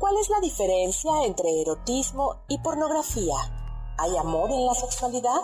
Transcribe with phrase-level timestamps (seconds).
[0.00, 3.36] ¿Cuál es la diferencia entre erotismo y pornografía?
[3.98, 5.42] ¿Hay amor en la sexualidad?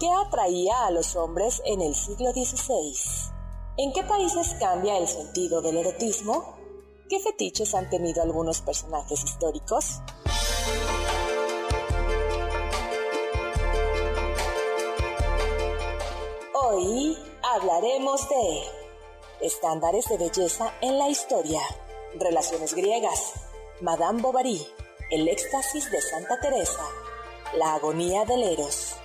[0.00, 2.92] ¿Qué atraía a los hombres en el siglo XVI?
[3.76, 6.56] ¿En qué países cambia el sentido del erotismo?
[7.08, 10.00] ¿Qué fetiches han tenido algunos personajes históricos?
[16.54, 17.16] Hoy
[17.54, 18.62] hablaremos de
[19.46, 21.60] estándares de belleza en la historia,
[22.18, 23.45] relaciones griegas,
[23.82, 24.66] Madame Bovary,
[25.10, 26.82] El éxtasis de Santa Teresa,
[27.58, 28.96] La agonía del Eros,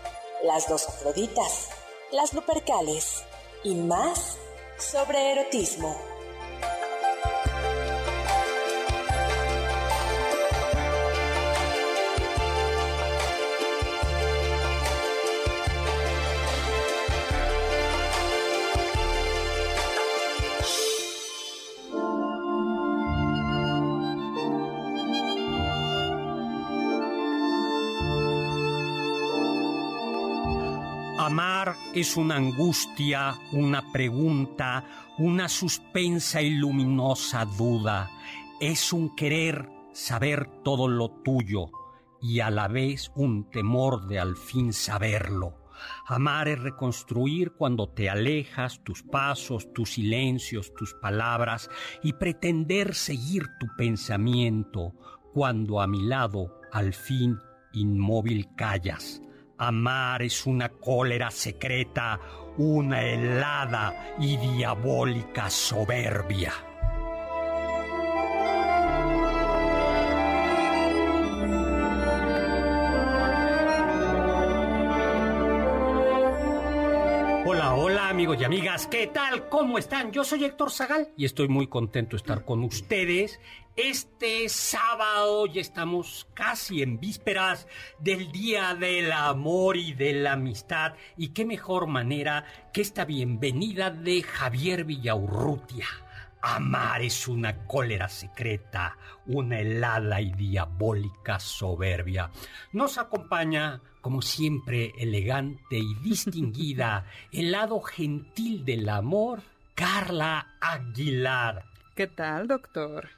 [0.43, 1.67] Las dos Afroditas,
[2.13, 3.21] Las Lupercales
[3.65, 4.37] y más
[4.77, 6.10] sobre erotismo.
[31.93, 34.85] Es una angustia, una pregunta,
[35.17, 38.09] una suspensa y luminosa duda.
[38.59, 41.69] Es un querer saber todo lo tuyo
[42.21, 45.57] y a la vez un temor de al fin saberlo.
[46.05, 51.69] Amar es reconstruir cuando te alejas tus pasos, tus silencios, tus palabras
[52.03, 54.93] y pretender seguir tu pensamiento
[55.33, 57.37] cuando a mi lado al fin
[57.73, 59.21] inmóvil callas.
[59.61, 62.19] Amar es una cólera secreta,
[62.57, 66.70] una helada y diabólica soberbia.
[78.21, 79.49] Amigos y amigas, ¿qué tal?
[79.49, 80.11] ¿Cómo están?
[80.11, 83.39] Yo soy Héctor Zagal y estoy muy contento de estar con ustedes.
[83.75, 87.65] Este sábado ya estamos casi en vísperas
[87.97, 93.89] del Día del Amor y de la Amistad y qué mejor manera que esta bienvenida
[93.89, 95.87] de Javier Villaurrutia.
[96.41, 98.97] Amar es una cólera secreta,
[99.27, 102.31] una helada y diabólica soberbia.
[102.73, 109.41] Nos acompaña, como siempre, elegante y distinguida, el lado gentil del amor,
[109.75, 111.65] Carla Aguilar.
[111.95, 113.09] ¿Qué tal, doctor?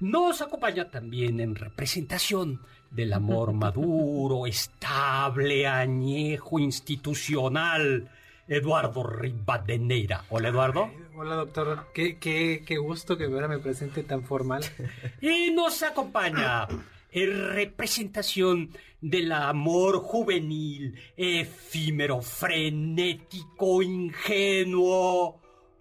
[0.00, 2.60] Nos acompaña también en representación
[2.90, 8.08] del amor maduro, estable, añejo, institucional,
[8.48, 10.24] Eduardo Rivadeneira.
[10.30, 10.90] Hola, Eduardo.
[11.16, 11.88] Hola, doctor.
[11.92, 14.64] Qué, qué, qué gusto que ahora me presente tan formal.
[15.20, 16.66] y nos acompaña
[17.10, 18.70] en representación
[19.00, 25.40] del amor juvenil, efímero, frenético, ingenuo,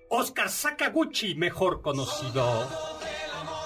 [0.10, 2.68] Oscar Sakaguchi, mejor conocido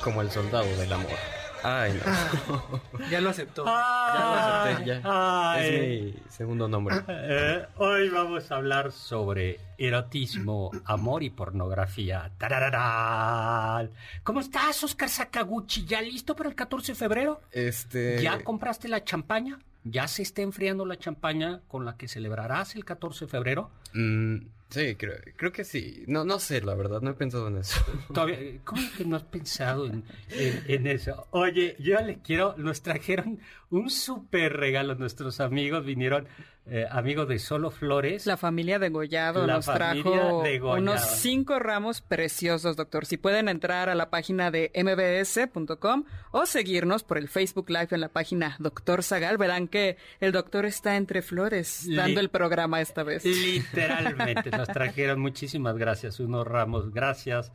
[0.04, 1.41] como el soldado del amor.
[1.63, 2.81] Ay, no.
[3.10, 3.66] ya lo aceptó.
[3.66, 5.62] ya lo acepté, ya.
[5.62, 6.96] Es mi segundo nombre.
[7.08, 12.31] Eh, hoy vamos a hablar sobre erotismo, amor y pornografía.
[12.38, 13.92] ¡Tarararán!
[14.24, 15.86] ¿Cómo estás, Oscar Sakaguchi?
[15.86, 17.42] ¿Ya listo para el 14 de febrero?
[17.52, 18.22] Este.
[18.22, 19.60] ¿Ya compraste la champaña?
[19.84, 23.72] ¿Ya se está enfriando la champaña con la que celebrarás el 14 de febrero?
[23.94, 24.38] Mm,
[24.71, 26.03] sí, creo, creo que sí.
[26.07, 27.79] No, no sé, la verdad, no he pensado en eso.
[28.63, 31.27] ¿Cómo que no has pensado en, en, eso?
[31.31, 33.39] Oye, yo les quiero, nos trajeron
[33.69, 34.95] un súper regalo.
[34.95, 36.27] Nuestros amigos vinieron
[36.68, 38.25] eh, amigo de Solo Flores.
[38.28, 43.06] La familia de Gollado La nos familia trajo unos cinco ramos preciosos, doctor.
[43.06, 48.02] Si pueden entrar a la página de mbs.com o seguirnos por el Facebook Live en
[48.02, 52.80] la página Doctor Zagal, verán que el doctor está entre flores dando Li- el programa
[52.81, 53.25] esta vez.
[53.25, 57.52] Literalmente nos trajeron muchísimas gracias, unos ramos, gracias.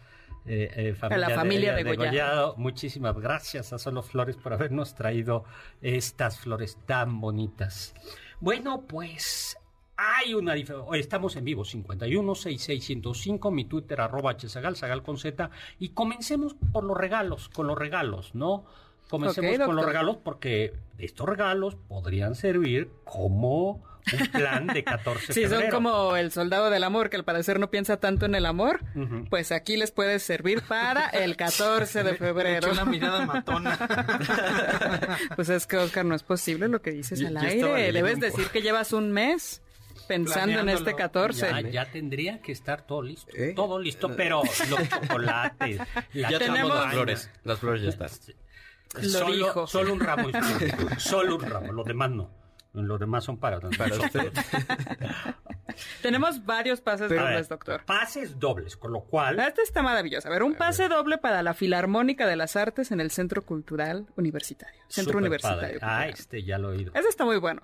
[0.47, 1.97] eh, eh, familia la familia de, de de.
[1.97, 2.55] Gollado.
[2.57, 5.45] Muchísimas gracias a Solo Flores por habernos traído
[5.81, 7.95] estas flores tan bonitas.
[8.41, 9.57] Bueno, pues
[9.97, 10.99] hay una diferencia.
[10.99, 12.99] Estamos en vivo, 51 66
[13.51, 15.51] mi Twitter, arroba hzagal, zagal con Z.
[15.79, 18.65] Y comencemos por los regalos, con los regalos, ¿no?
[19.09, 25.33] Comencemos con los regalos porque estos regalos podrían servir como un plan de 14 de
[25.35, 25.73] Sí, son febrero.
[25.75, 28.81] como el soldado del amor, que al parecer no piensa tanto en el amor.
[29.31, 32.69] Pues aquí les puede servir para el 14 de febrero.
[32.69, 33.79] Eché una mirada matona.
[35.37, 37.93] Pues es que, Oscar, no es posible lo que dices Yo- al aire.
[37.93, 39.63] Debes decir que llevas un mes
[40.09, 40.97] pensando en este Planeándolo.
[40.97, 41.49] 14.
[41.51, 43.33] Ya, ya tendría que estar todo listo.
[43.37, 43.53] ¿Eh?
[43.57, 45.79] Todo listo, pero los chocolates,
[46.13, 47.31] la Ya tenemos Tenemos- las flores.
[47.45, 48.09] Las flores ya están.
[49.03, 49.67] Lo Solo, dijo.
[49.67, 50.29] solo un ramo.
[50.99, 51.73] solo un ramo.
[51.73, 52.31] Los demás no.
[52.83, 54.33] Los demás son para, Para usted.
[56.03, 57.85] Tenemos varios pases ver, dobles, doctor.
[57.85, 59.39] Pases dobles, con lo cual.
[59.41, 60.29] Este está maravilloso.
[60.29, 64.07] A ver, un pase doble para la Filarmónica de las Artes en el Centro Cultural
[64.17, 64.81] Universitario.
[64.89, 65.81] Centro súper Universitario.
[65.81, 66.07] padre.
[66.07, 66.93] Ah, este ya lo he oído.
[66.95, 67.63] Ese está muy bueno.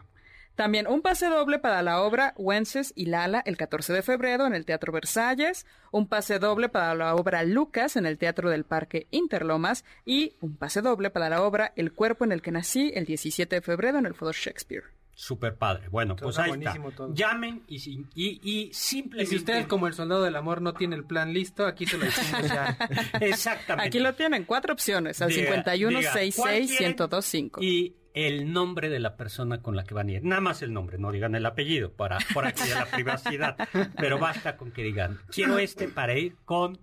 [0.55, 4.55] También un pase doble para la obra Wences y Lala el 14 de febrero en
[4.55, 9.07] el Teatro Versalles, un pase doble para la obra Lucas en el Teatro del Parque
[9.11, 13.07] Interlomas y un pase doble para la obra El cuerpo en el que nací el
[13.07, 14.85] 17 de febrero en el Foro Shakespeare.
[15.15, 15.89] Súper padre.
[15.89, 16.75] Bueno, pues ahí está.
[16.97, 17.13] todo.
[17.15, 19.31] Llamen y, si- y, simplemente.
[19.31, 22.05] si usted, como el soldado del amor, no tiene el plan listo, aquí se lo
[22.07, 22.77] decimos ya.
[23.21, 23.89] Exactamente.
[23.89, 26.97] Aquí lo tienen, cuatro opciones, al Diga- 51 diga, ¿cuál 66 quieren?
[26.97, 27.63] 1025.
[27.63, 30.25] Y el nombre de la persona con la que van a ir.
[30.25, 33.57] Nada más el nombre, no digan el apellido para, para que haya la privacidad.
[33.97, 36.79] Pero basta con que digan, quiero este para ir con...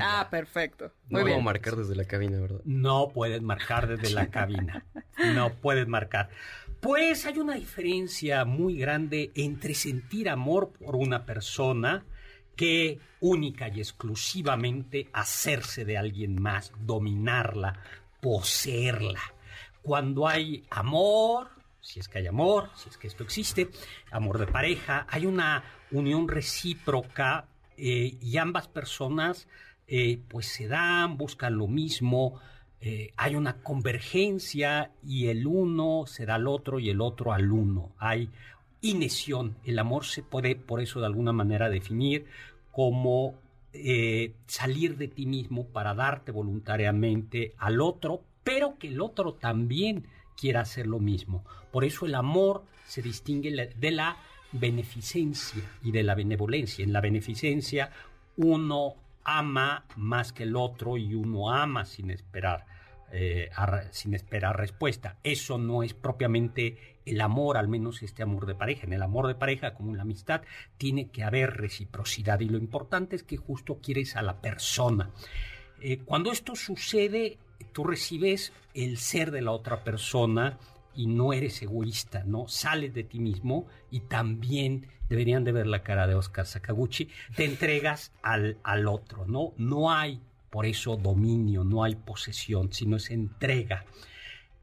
[0.00, 0.86] Ah, perfecto.
[0.86, 1.44] No Muy puedo bien.
[1.44, 2.60] marcar desde la cabina, ¿verdad?
[2.64, 4.84] No puedes marcar desde la cabina.
[5.34, 6.30] No puedes marcar.
[6.84, 12.04] Pues hay una diferencia muy grande entre sentir amor por una persona
[12.56, 17.80] que única y exclusivamente hacerse de alguien más, dominarla,
[18.20, 19.22] poseerla.
[19.80, 21.48] Cuando hay amor,
[21.80, 23.70] si es que hay amor, si es que esto existe,
[24.10, 27.48] amor de pareja, hay una unión recíproca
[27.78, 29.48] eh, y ambas personas
[29.86, 32.42] eh, pues se dan, buscan lo mismo,
[32.86, 37.50] eh, hay una convergencia y el uno se da al otro y el otro al
[37.50, 37.92] uno.
[37.96, 38.28] Hay
[38.82, 39.56] inesión.
[39.64, 42.26] El amor se puede por eso de alguna manera definir
[42.72, 43.36] como
[43.72, 50.06] eh, salir de ti mismo para darte voluntariamente al otro, pero que el otro también
[50.36, 51.42] quiera hacer lo mismo.
[51.72, 54.18] Por eso el amor se distingue de la
[54.52, 56.84] beneficencia y de la benevolencia.
[56.84, 57.90] En la beneficencia
[58.36, 62.66] uno ama más que el otro y uno ama sin esperar,
[63.16, 63.48] eh,
[63.90, 65.18] sin esperar respuesta.
[65.22, 68.86] Eso no es propiamente el amor, al menos este amor de pareja.
[68.88, 70.42] En el amor de pareja, como en la amistad,
[70.78, 75.10] tiene que haber reciprocidad y lo importante es que justo quieres a la persona.
[75.80, 77.38] Eh, cuando esto sucede,
[77.72, 80.58] tú recibes el ser de la otra persona
[80.96, 82.48] y no eres egoísta, ¿no?
[82.48, 87.44] Sales de ti mismo y también deberían de ver la cara de Oscar Sakaguchi, te
[87.44, 89.52] entregas al, al otro, ¿no?
[89.56, 90.20] No hay
[90.54, 93.86] por eso dominio, no hay posesión, sino es entrega.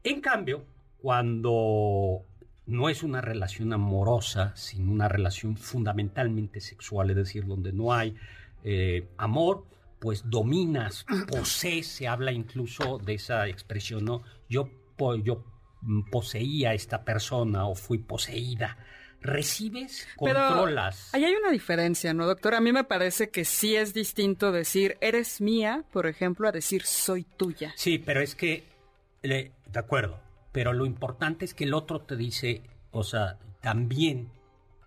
[0.02, 0.64] En cambio,
[1.02, 2.24] cuando
[2.64, 8.16] no es una relación amorosa, sino una relación fundamentalmente sexual, es decir, donde no hay
[8.64, 9.66] eh, amor,
[9.98, 14.22] pues dominas, posees, se habla incluso de esa expresión, ¿no?
[14.48, 14.70] Yo,
[15.22, 15.44] yo
[16.10, 18.78] poseía a esta persona o fui poseída.
[19.22, 21.08] Recibes, Pero controlas.
[21.14, 22.54] ahí hay una diferencia, ¿no, doctor?
[22.54, 26.82] A mí me parece que sí es distinto decir eres mía, por ejemplo, a decir
[26.84, 27.72] soy tuya.
[27.76, 28.64] Sí, pero es que,
[29.22, 30.20] le- de acuerdo,
[30.52, 34.30] pero lo importante es que el otro te dice, o sea, también,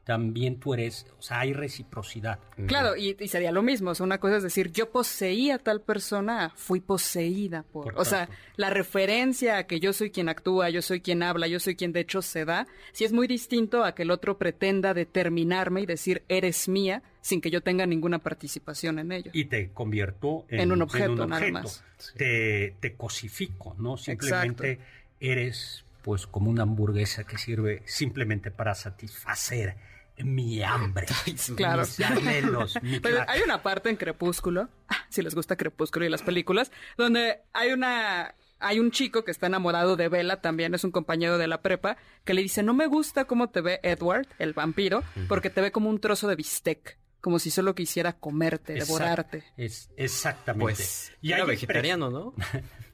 [0.05, 2.39] también tú eres, o sea, hay reciprocidad.
[2.67, 3.89] Claro, y, y sería lo mismo.
[3.89, 7.85] O sea, una cosa es decir, yo poseía a tal persona, fui poseída por.
[7.85, 11.47] Por o sea, la referencia a que yo soy quien actúa, yo soy quien habla,
[11.47, 14.37] yo soy quien de hecho se da, sí es muy distinto a que el otro
[14.37, 19.31] pretenda determinarme y decir, eres mía, sin que yo tenga ninguna participación en ello.
[19.33, 21.83] Y te convierto en, En un objeto, nada más.
[22.15, 23.97] Te, te cosifico, ¿no?
[23.97, 24.79] Simplemente
[25.19, 31.07] eres, pues, como una hamburguesa que sirve simplemente para satisfacer mi hambre.
[31.55, 31.81] Claro.
[31.81, 36.05] mis anhelos, mi Pero cla- hay una parte en Crepúsculo, ah, si les gusta Crepúsculo
[36.05, 40.73] y las películas, donde hay una hay un chico que está enamorado de Bella, también
[40.73, 43.79] es un compañero de la prepa, que le dice, no me gusta cómo te ve
[43.83, 48.13] Edward, el vampiro, porque te ve como un trozo de bistec, como si solo quisiera
[48.13, 49.43] comerte, devorarte.
[49.57, 50.63] Es, exactamente.
[50.63, 52.33] Pues, y era vegetariano, ¿no?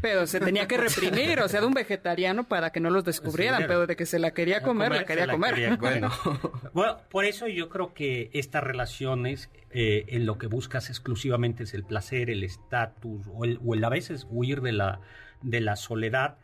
[0.00, 3.64] Pero se tenía que reprimir, o sea, de un vegetariano para que no los descubrieran,
[3.66, 5.78] pero de que se la quería comer, la quería comer.
[6.72, 6.98] bueno.
[7.10, 11.84] por eso yo creo que estas relaciones eh, en lo que buscas exclusivamente es el
[11.84, 15.00] placer, el estatus, o el, a veces huir de la,
[15.42, 16.36] de la soledad,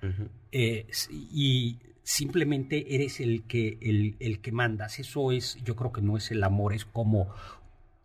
[0.52, 5.00] eh, y simplemente eres el que, el, el que mandas.
[5.00, 7.34] Eso es, yo creo que no es el amor, es como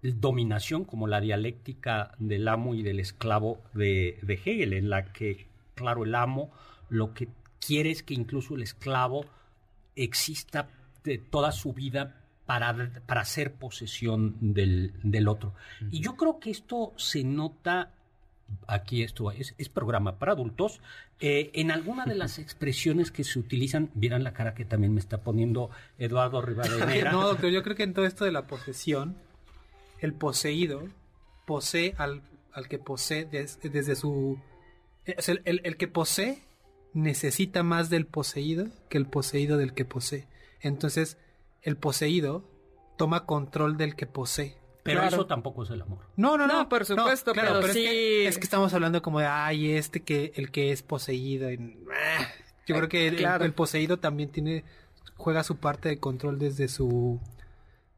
[0.01, 6.03] dominación como la dialéctica del amo y del esclavo de, Hegel, en la que, claro,
[6.03, 6.51] el amo
[6.89, 7.29] lo que
[7.65, 9.25] quiere es que incluso el esclavo
[9.96, 10.67] exista
[11.03, 15.53] de toda su vida para, para hacer posesión del, del otro.
[15.91, 17.91] Y yo creo que esto se nota
[18.67, 20.81] aquí esto es, es programa para adultos.
[21.20, 25.00] Eh, en alguna de las expresiones que se utilizan, vieran la cara que también me
[25.00, 27.12] está poniendo Eduardo Rivadeneira.
[27.13, 29.15] no, doctor, yo creo que en todo esto de la posesión,
[30.01, 30.84] el poseído
[31.46, 34.39] posee al, al que posee desde su...
[35.05, 36.43] el, el, que posee
[36.93, 40.27] necesita más del poseído que el poseído del que posee.
[40.60, 41.17] Entonces,
[41.62, 42.43] el poseído
[42.98, 44.58] toma control del que posee.
[44.84, 46.00] Pero eso tampoco es el amor.
[46.15, 47.86] No, no, no, por supuesto, claro, pero, sí.
[48.25, 51.48] Es que, estamos hablando como de, ay, este que, el que es poseído.
[51.48, 52.27] Ah,
[52.65, 54.63] yo creo que el, poseído también tiene,
[55.15, 57.20] juega su parte de control desde su,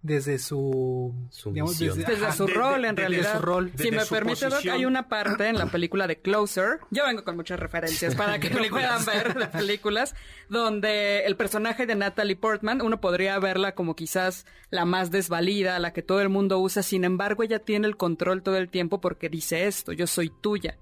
[0.03, 1.15] desde su,
[1.53, 3.41] desde, su rol en realidad.
[3.77, 7.57] si me permite, hay una parte en la película de Closer, yo vengo con muchas
[7.57, 10.13] referencias para que me puedan ver de películas,
[10.49, 15.93] donde el personaje de Natalie Portman, uno podría verla como quizás la más desvalida, la
[15.93, 19.29] que todo el mundo usa, sin embargo ella tiene el control todo el tiempo porque
[19.29, 20.77] dice esto, yo soy tuya.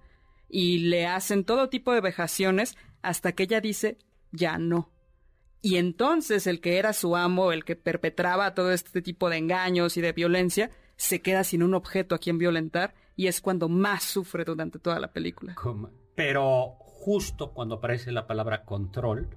[0.49, 3.99] Y le hacen todo tipo de vejaciones hasta que ella dice,
[4.31, 4.89] ya no
[5.61, 9.95] y entonces el que era su amo, el que perpetraba todo este tipo de engaños
[9.95, 14.03] y de violencia, se queda sin un objeto a quien violentar y es cuando más
[14.03, 15.55] sufre durante toda la película.
[16.15, 19.29] Pero justo cuando aparece la palabra control,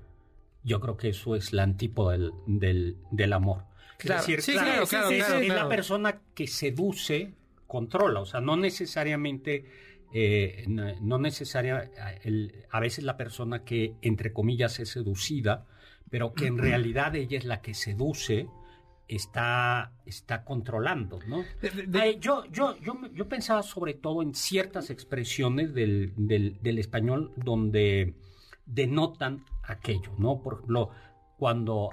[0.62, 2.16] yo creo que eso es la antípoda
[2.46, 3.64] del, del, amor.
[3.98, 4.20] Claro.
[4.20, 7.34] Es decir, claro, claro, es, la persona que seduce,
[7.66, 9.92] controla, o sea, no necesariamente...
[10.16, 11.90] Eh, no, necesaria,
[12.70, 15.66] a veces la persona que, entre comillas, es seducida,
[16.14, 18.48] pero que en realidad ella es la que seduce,
[19.08, 21.42] está, está controlando, ¿no?
[22.20, 28.14] yo, yo, yo, yo, pensaba sobre todo en ciertas expresiones del, del, español donde
[28.64, 30.40] denotan aquello, ¿no?
[30.40, 30.90] Por ejemplo,
[31.36, 31.90] cuando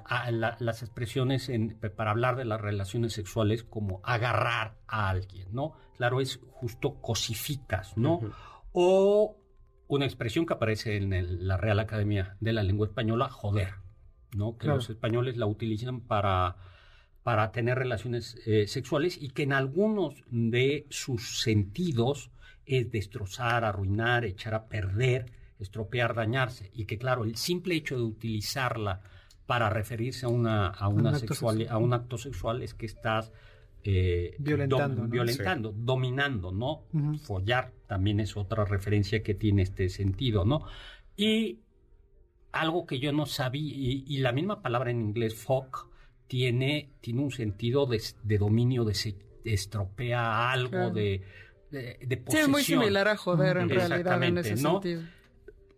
[0.59, 5.73] las expresiones en, para hablar de las relaciones sexuales como agarrar a alguien, ¿no?
[5.97, 8.19] Claro, es justo cosificas, ¿no?
[8.71, 9.35] O
[9.87, 13.80] una expresión que aparece en la Real Academia de la Lengua Española, joder,
[14.35, 14.57] ¿no?
[14.57, 16.55] Que los españoles la utilizan para,
[17.23, 22.31] para tener relaciones eh, sexuales y que en algunos de sus sentidos
[22.65, 26.71] es destrozar, arruinar, echar a perder, estropear, dañarse.
[26.73, 29.01] Y que claro, el simple hecho de utilizarla
[29.45, 33.33] para referirse a una, a una sexual, a un acto sexual es que estás
[33.83, 36.83] eh, violentando, violentando dominando, ¿no?
[37.23, 40.65] Follar también es otra referencia que tiene este sentido, ¿no?
[41.17, 41.59] Y
[42.51, 45.87] algo que yo no sabía, y, la misma palabra en inglés, fuck,
[46.27, 48.01] tiene, tiene un sentido de,
[48.37, 51.23] dominio, de se estropea algo, de,
[51.71, 52.31] de, posesión.
[52.31, 55.01] Sí, es muy similar a joder en realidad en ese sentido.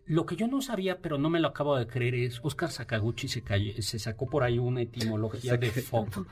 [0.06, 3.26] Lo que yo no sabía, pero no me lo acabo de creer, es Oscar Sakaguchi
[3.26, 3.42] se,
[3.80, 6.26] se sacó por ahí una etimología de fuck.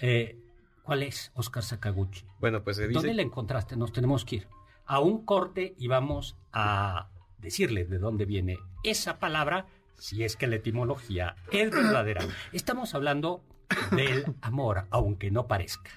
[0.00, 0.38] Eh,
[0.82, 2.24] ¿Cuál es Oscar Sakaguchi?
[2.40, 3.76] Bueno, pues ¿Dónde le encontraste?
[3.76, 4.48] Nos tenemos que ir
[4.86, 7.08] a un corte y vamos a
[7.42, 12.22] decirle de dónde viene esa palabra, si es que la etimología es verdadera.
[12.52, 13.42] Estamos hablando
[13.90, 15.90] del amor, aunque no parezca.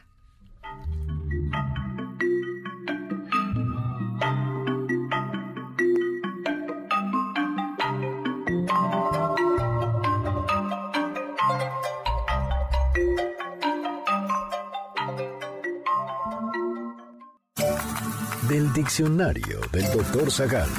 [18.49, 20.69] Del diccionario del doctor Zagal.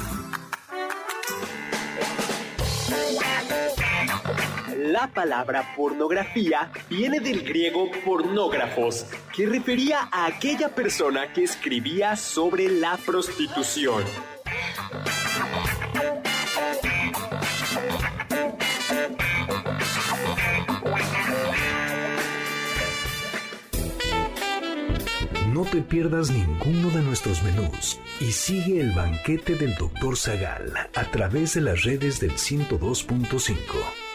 [4.99, 12.67] La palabra pornografía viene del griego pornógrafos, que refería a aquella persona que escribía sobre
[12.67, 14.03] la prostitución.
[25.53, 30.17] No te pierdas ninguno de nuestros menús y sigue el banquete del Dr.
[30.17, 34.06] Zagal a través de las redes del 102.5.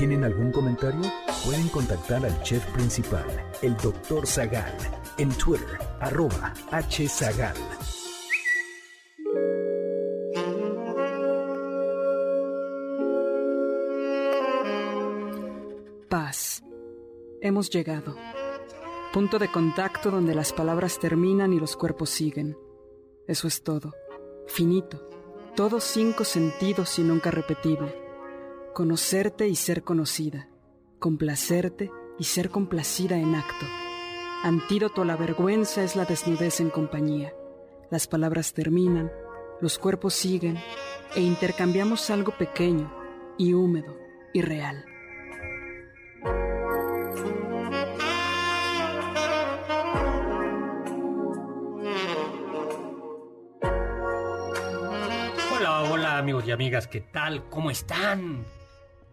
[0.00, 1.02] ¿Tienen algún comentario?
[1.44, 3.26] Pueden contactar al chef principal,
[3.60, 4.26] el Dr.
[4.26, 4.74] Zagal,
[5.18, 7.54] en Twitter, arroba hzagal.
[16.08, 16.62] Paz.
[17.42, 18.16] Hemos llegado.
[19.12, 22.56] Punto de contacto donde las palabras terminan y los cuerpos siguen.
[23.26, 23.92] Eso es todo.
[24.46, 25.06] Finito.
[25.54, 28.09] Todos cinco sentidos y nunca repetible.
[28.74, 30.48] Conocerte y ser conocida.
[31.00, 33.66] Complacerte y ser complacida en acto.
[34.44, 37.34] Antídoto a la vergüenza es la desnudez en compañía.
[37.90, 39.10] Las palabras terminan,
[39.60, 40.56] los cuerpos siguen
[41.16, 42.94] e intercambiamos algo pequeño
[43.36, 43.96] y húmedo
[44.32, 44.84] y real.
[55.56, 57.48] Hola, hola amigos y amigas, ¿qué tal?
[57.50, 58.46] ¿Cómo están?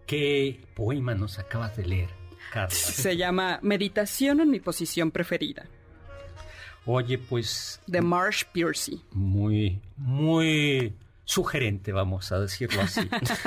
[0.07, 2.09] ¿Qué poema nos acabas de leer,
[2.51, 2.69] Carla?
[2.75, 5.65] Se llama Meditación en mi posición preferida,
[6.85, 9.01] Oye, pues de Marsh Piercy.
[9.11, 10.93] muy, muy
[11.25, 13.01] sugerente, vamos a decirlo así.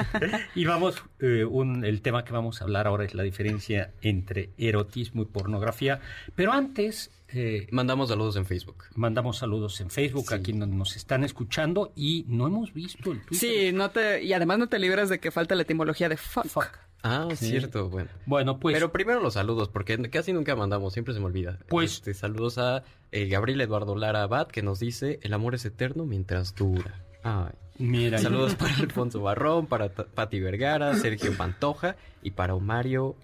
[0.55, 4.51] y vamos, eh, un- el tema que vamos a hablar ahora es la diferencia entre
[4.59, 6.01] erotismo y pornografía.
[6.35, 8.85] Pero antes, eh, Mandamos saludos en Facebook.
[8.95, 13.39] mandamos saludos en Facebook a quienes nos están escuchando y no hemos visto el Twitter.
[13.39, 16.47] Sí, no te, y además no te libras de que falta la etimología de fuck.
[16.47, 16.79] Fuck.
[17.03, 17.47] Ah, Sí.
[17.49, 18.11] cierto, bueno.
[18.27, 21.59] Bueno, pues Pero primero los saludos, porque casi nunca mandamos, siempre se me olvida.
[21.69, 22.83] Pues- Este, saludos a
[23.13, 27.05] eh, Gabriel Eduardo Lara Abad, que nos dice, el amor es eterno mientras dura.
[27.23, 27.53] Ay.
[27.79, 33.17] mira, Saludos para Alfonso Barrón, para Pati Vergara, Sergio Pantoja y para Omario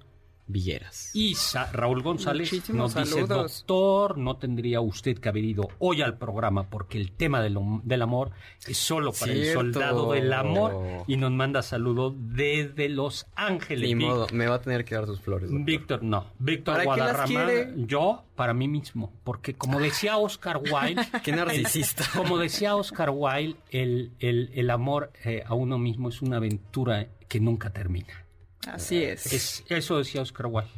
[0.48, 1.10] Villeras.
[1.14, 3.64] Y Sa- Raúl González Muchísimos nos dice, saludos.
[3.66, 8.02] doctor, no tendría usted que haber ido hoy al programa porque el tema del, del
[8.02, 8.30] amor
[8.66, 13.88] es solo para el soldado del amor y nos manda saludos desde Los Ángeles.
[13.88, 15.50] Ni Vic- modo, me va a tener que dar sus flores.
[15.50, 15.66] doctor.
[15.66, 16.26] Víctor, no.
[16.38, 19.12] Víctor ¿Para qué las Guadarrama, yo, para mí mismo.
[19.24, 22.04] Porque como decía Oscar Wilde, Qué narcisista.
[22.16, 27.08] como decía Oscar Wilde, el, el, el amor eh, a uno mismo es una aventura
[27.28, 28.24] que nunca termina.
[28.66, 29.32] Así es.
[29.32, 30.70] Es- eso decía Oscar Wilde.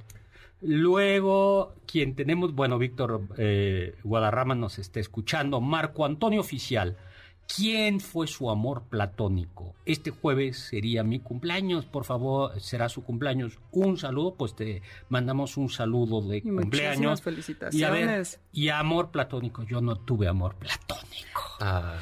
[0.61, 5.61] Luego, quien tenemos, bueno, Víctor eh, Guadarrama nos está escuchando.
[5.61, 6.96] Marco Antonio Oficial.
[7.57, 9.74] ¿Quién fue su amor platónico?
[9.87, 13.59] Este jueves sería mi cumpleaños, por favor, será su cumpleaños.
[13.70, 17.22] Un saludo, pues te mandamos un saludo de muchísimas cumpleaños.
[17.22, 17.81] felicitaciones.
[17.81, 21.42] Y a ver, y amor platónico, yo no tuve amor platónico.
[21.61, 21.98] Ay,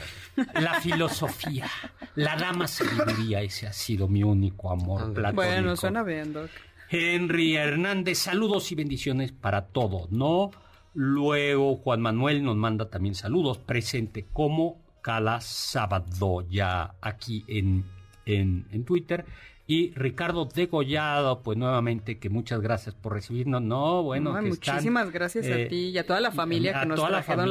[0.54, 1.66] La filosofía,
[2.14, 5.42] la dama sabiduría, ese ha sido mi único amor platónico.
[5.42, 6.50] Bueno, suena bien, Doc.
[6.88, 10.50] Henry Hernández, saludos y bendiciones para todo, ¿no?
[10.94, 17.84] Luego Juan Manuel nos manda también saludos, presente como cada sábado ya aquí en,
[18.24, 19.24] en, en Twitter.
[19.68, 23.62] Y Ricardo Degollado, pues nuevamente que muchas gracias por recibirnos.
[23.62, 26.78] No, bueno, No, que están, muchísimas gracias a eh, ti y a toda la familia
[26.78, 27.46] a que nos toda la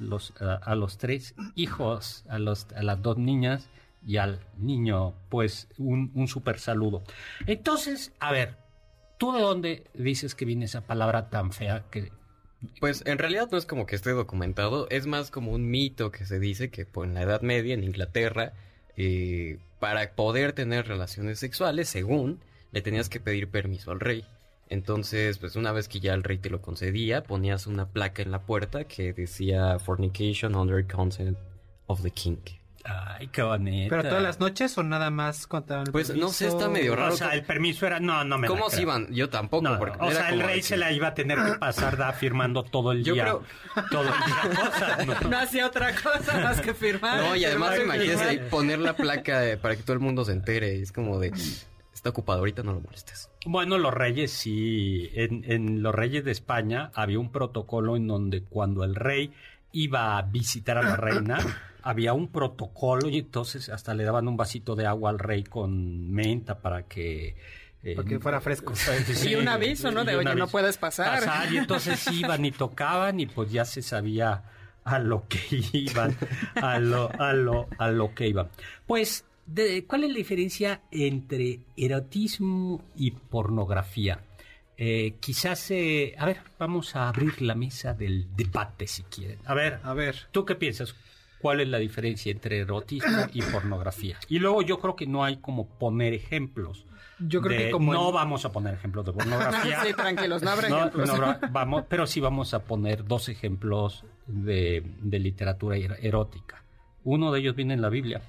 [0.00, 3.68] los a, a los tres hijos, a, los, a las dos niñas
[4.04, 7.04] y al niño, pues un, un súper saludo.
[7.46, 8.56] Entonces, a ver,
[9.18, 12.12] ¿tú de dónde dices que viene esa palabra tan fea que...
[12.80, 16.24] Pues en realidad no es como que esté documentado, es más como un mito que
[16.24, 18.54] se dice que pues, en la Edad Media, en Inglaterra,
[18.96, 22.40] eh, para poder tener relaciones sexuales, según,
[22.72, 24.24] le tenías que pedir permiso al rey.
[24.68, 28.32] Entonces, pues una vez que ya el rey te lo concedía, ponías una placa en
[28.32, 31.38] la puerta que decía Fornication under consent
[31.86, 32.38] of the king.
[32.88, 33.90] Ay, qué bonito.
[33.90, 37.14] ¿Pero todas las noches o nada más contra el Pues, no sé, está medio raro.
[37.14, 37.98] O sea, el permiso era...
[38.00, 39.12] No, no me ¿Cómo se iban?
[39.12, 41.52] Yo tampoco, No, porque o era sea, el rey se la iba a tener que
[41.58, 43.22] pasar da, firmando todo el Yo día.
[43.24, 43.42] creo-
[43.90, 44.68] Todo el día.
[44.68, 45.14] O sea, no.
[45.30, 47.18] No hacía otra cosa más que firmar.
[47.20, 50.32] No, y además imagínese ahí poner la placa de- para que todo el mundo se
[50.32, 50.80] entere.
[50.80, 51.32] Es como de,
[51.94, 53.30] está ocupado, ahorita no lo molestes.
[53.46, 55.10] Bueno, los reyes sí.
[55.14, 59.32] En, en los reyes de España había un protocolo en donde cuando el rey
[59.72, 61.38] iba a visitar a la reina,
[61.88, 66.10] había un protocolo y entonces hasta le daban un vasito de agua al rey con
[66.10, 67.36] menta para que...
[67.82, 68.74] eh, Para que fuera fresco.
[69.14, 70.04] sí, Y un aviso, ¿no?
[70.04, 71.22] De, oye, no puedes pasar.
[71.52, 74.42] Y entonces iban y tocaban y pues ya se sabía
[74.84, 75.38] a lo que
[75.72, 76.16] iban,
[76.56, 78.48] a lo, a lo, a lo que iban.
[78.86, 79.24] Pues,
[79.88, 84.20] ¿cuál es la diferencia entre erotismo y pornografía?
[84.78, 89.38] Eh, quizás, eh, a ver, vamos a abrir la mesa del debate si quieren.
[89.46, 90.28] A ver, A ver.
[90.32, 90.94] ¿tú qué piensas?
[91.40, 94.18] ¿Cuál es la diferencia entre erotismo y pornografía?
[94.28, 96.86] Y luego yo creo que no hay como poner ejemplos.
[97.18, 99.80] Yo creo de- que como no el- vamos a poner ejemplos de pornografía.
[99.86, 101.06] Sí, tranquilos, no habrá No, ejemplos.
[101.08, 106.62] no habrá- vamos, pero sí vamos a poner dos ejemplos de, de literatura er- erótica.
[107.04, 108.20] Uno de ellos viene en la Biblia,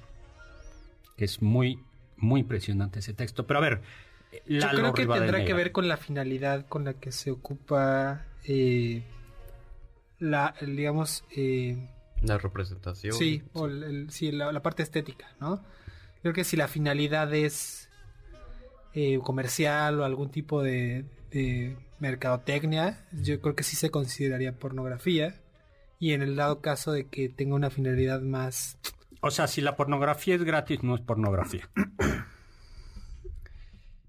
[1.16, 1.80] que es muy,
[2.16, 3.46] muy impresionante ese texto.
[3.46, 3.80] Pero a ver,
[4.46, 9.02] Yo creo que tendrá que ver con la finalidad con la que se ocupa eh,
[10.18, 11.88] la, digamos, eh,
[12.22, 13.14] La representación.
[13.14, 15.62] sí, o el- el- sí, la, la parte estética, ¿no?
[16.22, 17.88] Creo que si la finalidad es
[18.94, 25.40] eh, comercial o algún tipo de, de mercadotecnia, yo creo que sí se consideraría pornografía.
[26.00, 28.78] Y en el dado caso de que tenga una finalidad más...
[29.20, 31.68] O sea, si la pornografía es gratis, no es pornografía.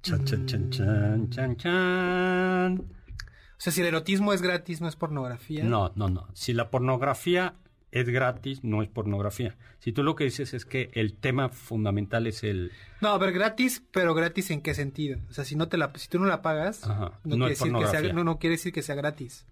[0.02, 2.80] Chan, chan, chan, chan, chan, chan.
[2.80, 5.64] O sea, si el erotismo es gratis, no es pornografía.
[5.66, 6.28] No, no, no.
[6.34, 7.56] Si la pornografía
[7.92, 9.56] es gratis, no es pornografía.
[9.80, 12.72] Si tú lo que dices es que el tema fundamental es el...
[13.02, 15.20] No, a ver, gratis, pero gratis en qué sentido?
[15.30, 17.50] O sea, si no te la, si tú no la pagas, Ajá, no, no quiere
[17.50, 19.46] decir que sea, no, no quiere decir que sea gratis.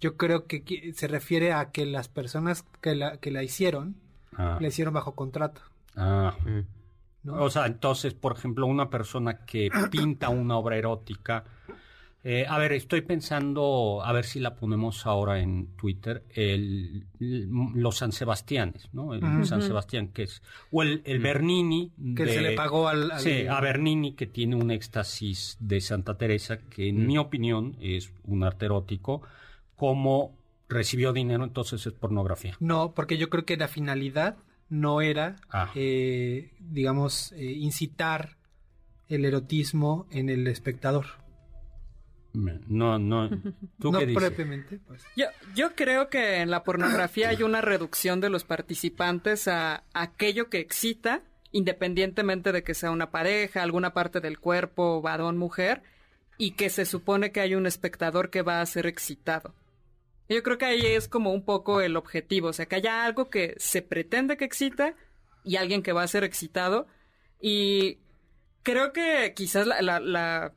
[0.00, 3.96] Yo creo que se refiere a que las personas que la, que la hicieron,
[4.36, 5.60] Ah, la hicieron bajo contrato.
[5.94, 6.34] ah.
[7.22, 7.34] ¿no?
[7.44, 11.44] O sea, entonces, por ejemplo, una persona que pinta una obra erótica.
[12.24, 17.48] Eh, a ver, estoy pensando, a ver si la ponemos ahora en Twitter, el, el-
[17.74, 19.12] los San Sebastianes, ¿no?
[19.14, 19.44] El.
[19.44, 20.40] San Sebastián, que es.
[20.70, 21.92] O el, el Bernini.
[22.16, 23.10] que de- se le pagó al...
[23.10, 27.06] al- Sí, a Bernini, que tiene un éxtasis de Santa Teresa, que en Mm.
[27.06, 29.22] mi opinión es un arte erótico,
[29.76, 30.36] como
[30.68, 32.56] recibió dinero, entonces es pornografía.
[32.60, 34.36] No, porque yo creo que la finalidad
[34.68, 35.70] no era, Ah.
[35.74, 38.36] eh, digamos, eh, incitar
[39.08, 41.06] el erotismo en el espectador.
[42.34, 43.28] No, no.
[43.80, 44.22] ¿Tú no qué dices?
[44.24, 45.02] propiamente, pues.
[45.16, 50.48] Yo, yo creo que en la pornografía hay una reducción de los participantes a aquello
[50.48, 55.82] que excita, independientemente de que sea una pareja, alguna parte del cuerpo, varón, mujer,
[56.38, 59.54] y que se supone que hay un espectador que va a ser excitado.
[60.28, 63.28] Yo creo que ahí es como un poco el objetivo, o sea, que haya algo
[63.28, 64.94] que se pretende que excita
[65.44, 66.86] y alguien que va a ser excitado.
[67.40, 67.98] Y
[68.62, 70.52] creo que quizás la, la- la-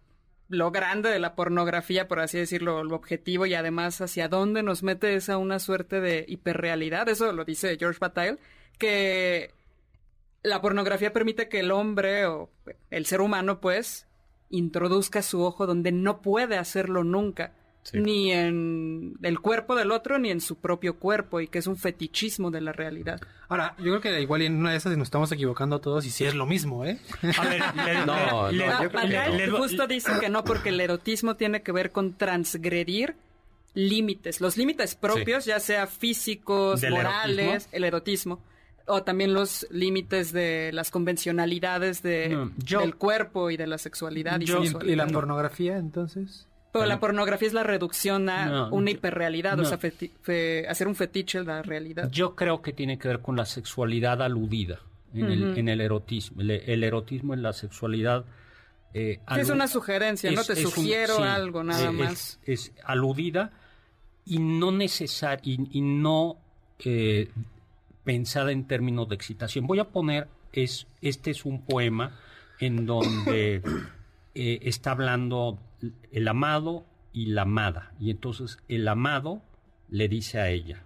[0.58, 4.84] lo grande de la pornografía, por así decirlo, lo objetivo y además hacia dónde nos
[4.84, 7.08] mete es a una suerte de hiperrealidad.
[7.10, 8.39] Eso lo dice George Bataille,
[8.78, 9.52] que
[10.44, 12.50] la pornografía permite que el hombre o
[12.89, 14.08] el ser humano, pues,
[14.50, 17.54] introduzca su ojo donde no puede hacerlo nunca.
[17.86, 18.00] Sí.
[18.00, 21.78] Ni en el cuerpo del otro, ni en su propio cuerpo, y que es un
[21.78, 23.21] fetichismo de la realidad.
[23.48, 26.26] Ahora, yo creo que igual en una de esas nos estamos equivocando todos y sí
[26.26, 26.98] es lo mismo, ¿eh?
[27.38, 29.58] A ver, le- No, le- no, yo creo que Bataille no.
[29.58, 33.15] justo dice que no, porque el erotismo tiene que ver con transgredir
[33.76, 34.41] límites.
[34.41, 37.69] Los límites propios, ya sea físicos, ¿Del morales, erotismo?
[37.74, 38.41] el erotismo,
[38.88, 43.78] o también los límites de las convencionalidades de, No, yo- del cuerpo y de la
[43.78, 44.91] sexualidad y Yo- ¿Y, sensualidad.
[44.93, 46.48] y la pornografía, entonces?
[46.80, 49.80] Pero la pornografía es la reducción a No, una hiperrealidad, o sea,
[50.70, 52.10] hacer un fetiche de la realidad.
[52.12, 54.80] Yo creo que tiene que ver con la sexualidad aludida
[55.14, 55.60] en, el, Ujú.
[55.60, 56.42] en el erotismo.
[56.42, 58.26] El, el erotismo en la sexualidad.
[58.94, 62.40] eh, es una sugerencia, no te un- sugiero sí, algo, nada es- más.
[62.46, 63.52] Es, aludida
[64.26, 66.38] y no necesaria y, y no
[66.80, 67.30] eh,
[68.04, 69.68] pensada en términos de excitación.
[69.68, 72.18] Voy a poner, es, este es un poema
[72.60, 73.62] en donde
[74.36, 75.60] eh, está hablando
[76.12, 77.94] el amado y la amada.
[78.00, 79.42] Y entonces el amado
[79.90, 80.84] le dice a ella,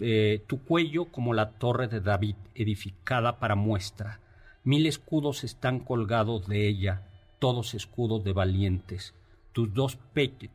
[0.00, 4.20] eh, tu cuello como la torre de David edificada para muestra.
[4.64, 7.06] Mil escudos están colgados de ella,
[7.38, 9.14] todos escudos de valientes.
[9.52, 9.98] Tus dos,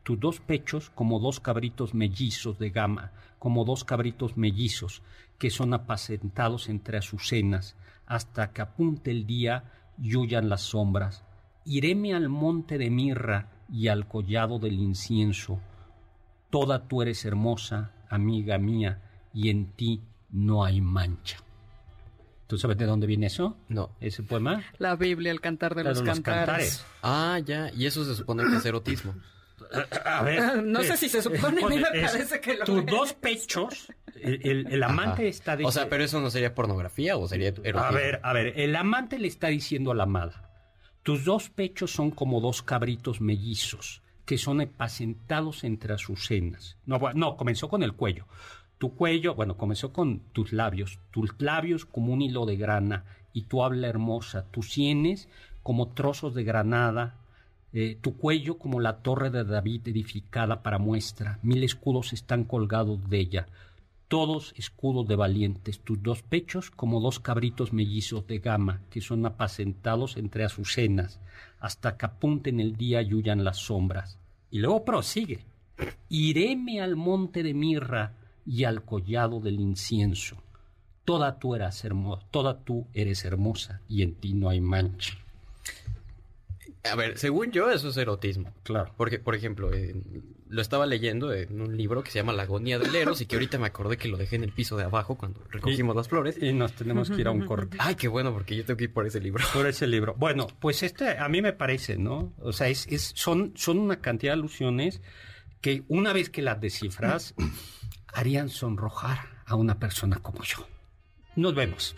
[0.02, 5.02] tus dos pechos como dos cabritos mellizos de gama, como dos cabritos mellizos
[5.38, 9.64] que son apacentados entre azucenas, hasta que apunte el día
[9.98, 11.24] y huyan las sombras.
[11.66, 15.60] Iréme al monte de mirra y al collado del incienso.
[16.50, 19.02] Toda tú eres hermosa, amiga mía,
[19.34, 20.00] y en ti
[20.30, 21.38] no hay mancha.
[22.46, 23.56] ¿Tú sabes de dónde viene eso?
[23.68, 23.90] No.
[24.00, 24.62] Ese poema.
[24.78, 26.46] La Biblia, el cantar de Claro, los, los cantares.
[26.46, 26.86] cantares.
[27.02, 27.72] Ah, ya.
[27.76, 29.14] Y eso se supone que es erotismo.
[30.04, 30.62] A ver.
[30.64, 32.86] No sé si se supone, a mí me Es- parece que lo Tus es.
[32.86, 35.28] dos pechos, el, el- el amante Ajá.
[35.28, 35.72] está O diciendo...
[35.72, 37.80] sea, pero eso no sería pornografía o sería erotismo.
[37.80, 40.45] A ver, a ver, el amante le está diciendo a la amada,
[41.06, 46.78] tus dos pechos son como dos cabritos mellizos que son apacentados entre azucenas.
[46.84, 48.24] No, no, comenzó con el cuello.
[48.78, 53.42] Tu cuello, bueno, comenzó con tus labios, tus labios como un hilo de grana y
[53.42, 55.28] tu habla hermosa, tus sienes
[55.62, 57.14] como trozos de granada,
[57.72, 63.08] eh, tu cuello como la torre de David edificada para muestra, mil escudos están colgados
[63.08, 63.46] de ella,
[64.08, 69.26] todos escudos de valientes, tus dos pechos como dos cabritos mellizos de gama que son
[69.26, 71.20] apacentados entre azucenas,
[71.60, 74.18] hasta que apunten el día y huyan las sombras.
[74.50, 75.44] Y luego prosigue.
[76.08, 78.12] Iréme al monte de mirra
[78.46, 80.36] y al collado del incienso.
[81.04, 81.84] Toda tú eras
[82.30, 85.16] toda tú eres hermosa y en ti no hay mancha.
[86.90, 88.52] A ver, según yo, eso es erotismo.
[88.62, 88.92] Claro.
[88.96, 89.70] Porque, por ejemplo,
[90.48, 93.36] lo estaba leyendo en un libro que se llama La agonía del Eros y que
[93.36, 96.36] ahorita me acordé que lo dejé en el piso de abajo cuando recogimos las flores.
[96.40, 97.76] Y nos tenemos que ir a un corte.
[97.80, 99.44] Ay, qué bueno, porque yo tengo que ir por ese libro.
[99.52, 100.14] Por ese libro.
[100.16, 102.32] Bueno, pues este a mí me parece, ¿no?
[102.40, 105.00] O sea, es, es son, son una cantidad de alusiones
[105.60, 107.34] que una vez que las descifras,
[108.16, 110.66] harían sonrojar a una persona como yo.
[111.36, 111.94] Nos vemos.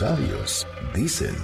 [0.00, 1.36] Sabios dicen.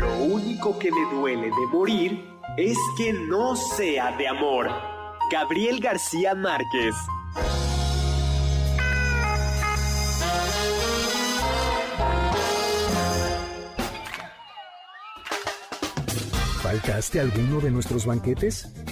[0.00, 4.68] Lo único que me duele de morir es que no sea de amor.
[5.30, 6.96] Gabriel García Márquez.
[16.60, 18.68] ¿Faltaste alguno de nuestros banquetes?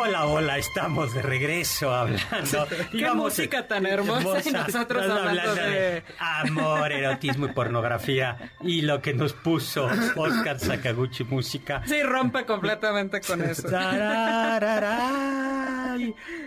[0.00, 2.68] Hola, hola, estamos de regreso hablando.
[2.92, 6.04] Qué música tan hermosa y nosotros hablando de...
[6.20, 11.82] amor, erotismo y pornografía y lo que nos puso Oscar Sakaguchi música.
[11.84, 13.66] Sí, rompe completamente con eso.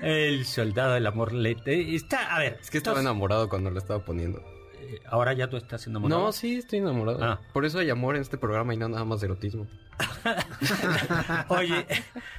[0.02, 4.00] El soldado del amor lete está, a ver, Es que estaba enamorado cuando lo estaba
[4.06, 4.42] poniendo.
[4.96, 6.22] Eh, ahora ya tú estás enamorado.
[6.22, 7.24] No, sí, estoy enamorado.
[7.24, 7.40] Ah.
[7.54, 9.68] Por eso hay amor en este programa y no nada más de erotismo.
[11.50, 11.86] Oye,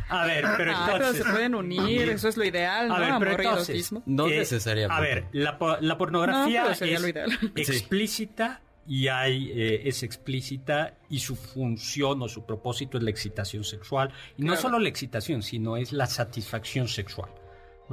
[0.09, 2.95] a ver, pero Ah, pero se pueden unir, eso es lo ideal, ¿no?
[2.97, 4.03] A ver, pero Amor y entonces, erotismo.
[4.07, 4.97] No Eh, necesariamente.
[4.97, 7.31] A ver, la, la pornografía No, es lo ideal.
[7.57, 13.65] explícita y hay, eh, es explícita y su función o su propósito es la excitación
[13.65, 14.11] sexual.
[14.37, 14.63] Y no Claro.
[14.63, 17.31] solo la excitación, sino es la satisfacción sexual.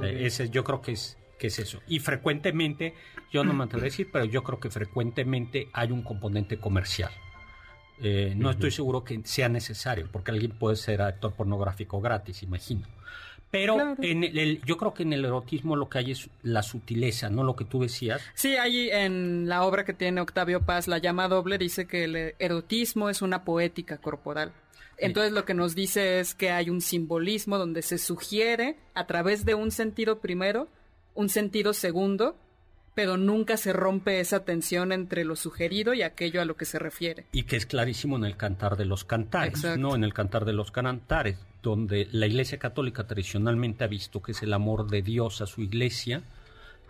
[0.02, 1.80] Eh, ese, yo creo que es, que es eso.
[1.86, 2.94] Y frecuentemente,
[3.32, 7.10] yo no me atrevo a decir, pero yo creo que frecuentemente hay un componente comercial.
[8.02, 12.86] Eh, no estoy seguro que sea necesario, porque alguien puede ser actor pornográfico gratis, imagino.
[13.50, 13.96] Pero Claro.
[14.00, 17.28] en el, el- yo creo que en el erotismo lo que hay es la sutileza,
[17.30, 17.42] ¿no?
[17.42, 18.22] Lo que tú decías.
[18.34, 22.34] Sí, ahí en la obra que tiene Octavio Paz, La llama doble, dice que el
[22.38, 24.52] erotismo es una poética corporal.
[24.96, 29.44] Entonces lo que nos dice es que hay un simbolismo donde se sugiere a través
[29.44, 30.68] de un sentido primero,
[31.14, 32.36] un sentido segundo,
[32.94, 36.78] pero nunca se rompe esa tensión entre lo sugerido y aquello a lo que se
[36.78, 37.26] refiere.
[37.32, 39.80] Y que es clarísimo en el cantar de los cantares, Exacto.
[39.80, 39.94] ¿no?
[39.94, 44.42] En el cantar de los cantares, donde la Iglesia Católica tradicionalmente ha visto que es
[44.42, 46.22] el amor de Dios a su Iglesia,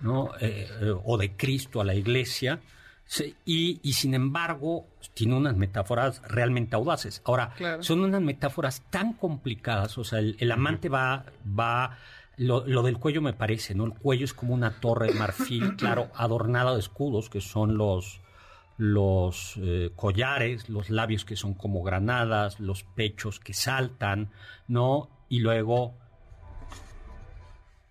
[0.00, 0.30] ¿no?
[0.40, 2.60] Eh, eh, o de Cristo a la Iglesia,
[3.04, 7.20] sí, y, y sin embargo tiene unas metáforas realmente audaces.
[7.24, 7.82] Ahora, Claro.
[7.82, 11.98] son unas metáforas tan complicadas, o sea, el, el amante va, va,
[12.40, 13.84] lo, lo del cuello me parece, ¿no?
[13.84, 18.22] El cuello es como una torre de marfil, claro, adornada de escudos, que son los,
[18.78, 24.30] los eh, collares, los labios que son como granadas, los pechos que saltan,
[24.68, 25.10] ¿no?
[25.28, 25.94] Y luego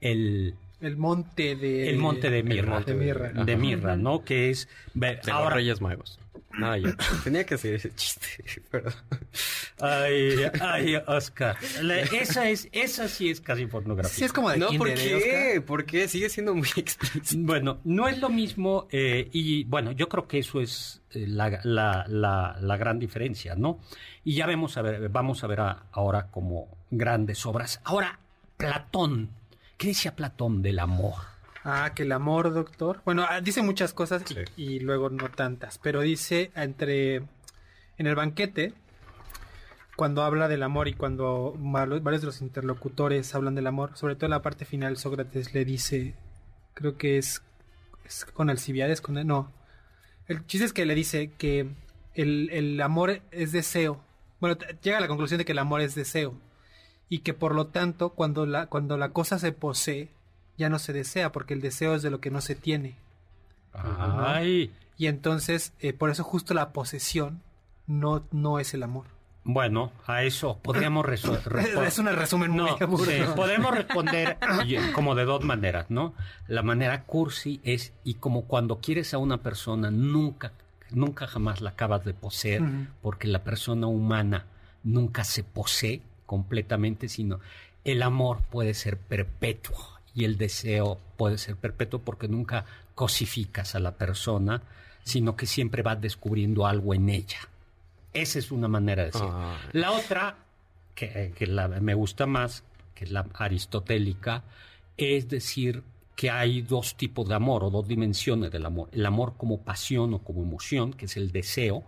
[0.02, 4.24] el el monte de el monte de mirra, de mirra, de mirra, ¿no?
[4.24, 6.20] Que es de ahora, los Reyes Magos.
[6.60, 6.96] No, ya.
[7.24, 8.28] Tenía que hacer ese chiste,
[8.72, 8.94] perdón.
[9.80, 11.58] Ay, ay, Oscar.
[12.12, 14.14] esa es, esa sí es casi pornografía.
[14.14, 15.62] Sí es como de No, ¿por ¿eh, qué?
[15.62, 16.08] ¿Por qué?
[16.08, 17.42] Sigue siendo muy explícito.
[17.46, 21.60] Bueno, no es lo mismo eh, y bueno, yo creo que eso es eh, la,
[21.64, 23.80] la, la, la, gran diferencia, ¿no?
[24.24, 25.60] Y ya vemos a ver, vamos a ver
[25.92, 27.82] ahora como grandes obras.
[27.84, 28.20] Ahora,
[28.58, 29.30] Platón.
[29.78, 31.39] ¿Qué decía Platón del amor?
[31.64, 33.02] Ah, que el amor, doctor.
[33.06, 34.24] Bueno, ah, dice muchas cosas
[34.56, 37.16] y, luego no tantas, pero dice entre
[37.98, 38.74] en el banquete
[39.98, 44.28] cuando habla del amor y cuando varios de los interlocutores hablan del amor, sobre todo
[44.28, 46.16] en la parte final Sócrates le dice,
[46.74, 47.42] creo que es,
[48.34, 49.52] con Alcibiades, con no.
[50.28, 51.68] El chiste es que le dice que
[52.14, 54.02] el, el amor es deseo.
[54.40, 56.38] Bueno, llega a la conclusión de que el amor es deseo
[57.10, 60.10] y que por lo tanto cuando la, cuando la cosa se posee
[60.60, 62.96] ya no se desea, porque el deseo es de lo que no se tiene.
[63.74, 64.72] Ay.
[64.98, 67.42] Y entonces, eh, por eso justo la posesión
[67.88, 69.06] no, no es el amor.
[69.46, 71.86] Bueno, a eso podríamos responder.
[71.88, 72.78] es un resumen muy no,
[73.36, 74.38] podemos responder
[74.94, 76.14] como de dos maneras, ¿no?
[76.48, 80.52] La manera cursi es, y como cuando quieres a una persona, nunca,
[80.92, 82.62] nunca jamás la acabas de poseer,
[83.02, 84.46] porque la persona humana
[84.84, 87.40] nunca se posee completamente, sino
[87.86, 93.80] el amor puede ser perpetuo y el deseo puede ser perpetuo porque nunca cosificas a
[93.80, 94.62] la persona,
[95.04, 97.40] sino que siempre vas descubriendo algo en ella.
[98.14, 99.28] Esa es una manera de decir.
[99.30, 99.58] Ah.
[99.74, 100.38] La otra,
[100.96, 101.34] que,
[101.82, 102.64] me gusta más,
[102.96, 104.44] que es la aristotélica,
[104.98, 105.84] es decir
[106.16, 108.90] que hay dos tipos de amor o dos dimensiones del amor.
[108.92, 111.84] El amor como pasión o como emoción, que es el deseo,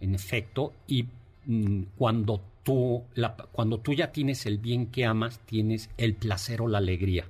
[0.00, 1.06] en efecto, y
[1.46, 3.04] mm, cuando tú,
[3.52, 7.24] cuando tú ya tienes el bien que amas, tienes el placer o la alegría.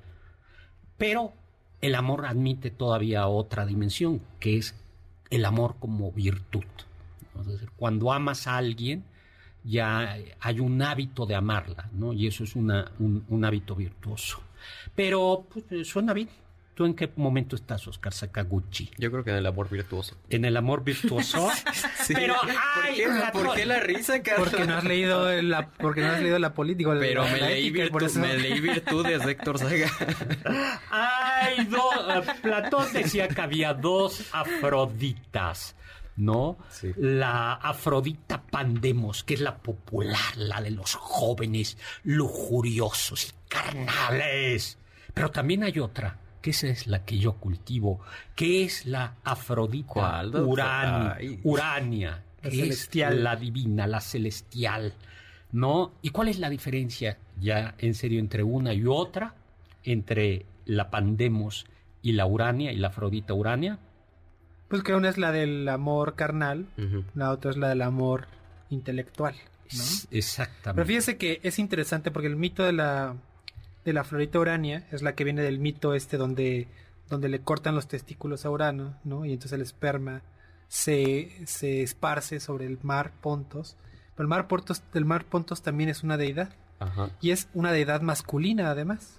[0.96, 1.32] Pero
[1.80, 4.74] el amor admite todavía otra dimensión, que es
[5.30, 6.64] el amor como virtud.
[7.76, 9.04] cuando amas a alguien,
[9.64, 12.12] ya hay un hábito de amarla, ¿no?
[12.12, 14.40] Y eso es un, hábito virtuoso.
[14.94, 16.28] Pero pues, suena bien.
[16.74, 18.90] ¿Tú en qué momento estás, Oscar Sakaguchi?
[18.98, 20.16] Yo creo que en el amor virtuoso.
[20.28, 21.48] ¿En el amor virtuoso?
[22.02, 22.14] sí.
[22.14, 22.34] Pero,
[22.82, 24.48] ay, ¿Por, qué, la risa, Carlos?
[24.50, 26.90] Porque no has leído la, porque no has leído la política.
[26.98, 29.88] Pero me, leí me leí virtudes de Héctor Saga.
[30.90, 35.76] ay, eh, Platón decía que había dos Afroditas.
[36.16, 36.58] ¿no?
[36.70, 36.92] Sí.
[36.96, 44.78] La Afrodita Pandemos, que es la popular, la de los jóvenes lujuriosos y carnales.
[45.12, 48.00] Pero también hay otra, que esa es la que yo cultivo,
[48.36, 50.22] que es la Afrodita
[51.42, 53.24] Urania, la celestial.
[53.24, 54.92] la divina, la celestial,
[55.52, 55.94] ¿no?
[56.02, 59.34] ¿Y cuál es la diferencia ya en serio entre una y otra,
[59.84, 61.64] entre la Pandemos
[62.02, 63.78] y la Urania y la Afrodita Urania?
[64.68, 66.66] Pues que una es la del amor carnal,
[67.14, 68.26] la otra es la del amor
[68.68, 69.34] intelectual.
[69.74, 69.82] ¿no?
[70.10, 70.74] Exactamente.
[70.74, 73.16] Pero fíjese que es interesante porque el mito de la
[73.84, 76.68] de la florita Urania es la que viene del mito este donde,
[77.08, 79.24] donde le cortan los testículos a Urano, ¿no?
[79.24, 80.22] Y entonces el esperma
[80.68, 83.76] se, se esparce sobre el mar Pontos.
[84.14, 86.50] Pero el mar Pontos, el mar Pontos también es una deidad.
[87.22, 89.18] Y es una deidad masculina además,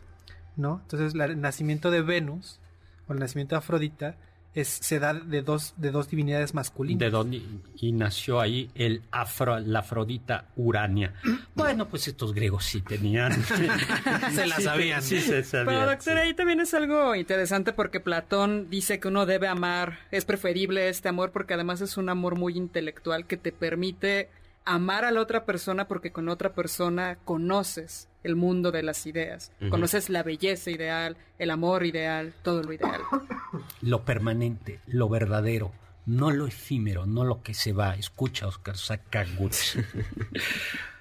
[0.55, 0.81] ¿no?
[0.83, 2.59] Entonces el nacimiento de Venus
[3.07, 4.17] o el nacimiento de Afrodita
[4.63, 6.99] se da de dos, de dos divinidades masculinas.
[6.99, 7.41] De dónde
[7.75, 11.13] y nació ahí el afro, la Afrodita Urania.
[11.55, 13.31] Bueno, pues estos griegos sí tenían.
[14.33, 15.01] se la sabían.
[15.01, 15.67] Sí, se sabían.
[15.67, 20.25] Pero doctor, ahí también es algo interesante porque Platón dice que uno debe amar, es
[20.25, 24.29] preferible este amor porque además es un amor muy intelectual que te permite
[24.65, 29.51] amar a la otra persona porque con otra persona conoces el mundo de las ideas,
[29.69, 33.01] conoces la belleza ideal, el amor ideal, todo lo ideal.
[33.81, 35.71] Lo permanente, lo verdadero,
[36.05, 37.95] no lo efímero, no lo que se va.
[37.95, 39.79] Escucha, Oscar Sakaguchi.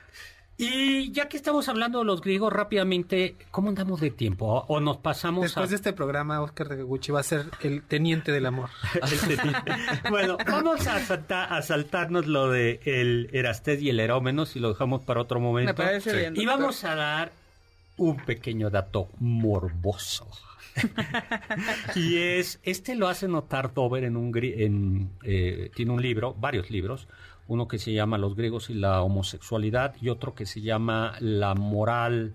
[0.57, 4.65] Y ya que estamos hablando de los griegos rápidamente, ¿cómo andamos de tiempo?
[4.69, 8.47] ¿O nos pasamos Después de este programa, Oscar Sakaguchi va a ser el teniente del
[8.47, 8.71] amor.
[10.11, 15.03] bueno, vamos a, a saltarnos lo de el Erastés y el Herómeno, si lo dejamos
[15.03, 15.73] para otro momento.
[15.73, 16.35] Me parece bien.
[16.37, 17.33] Y vamos a dar
[17.97, 20.29] un pequeño dato morboso.
[21.95, 26.71] y es, este lo hace notar Dover en un, en, eh, tiene un libro, varios
[26.71, 27.09] libros,
[27.49, 31.55] uno que se llama Los griegos y la homosexualidad y otro que se llama La
[31.55, 32.35] moral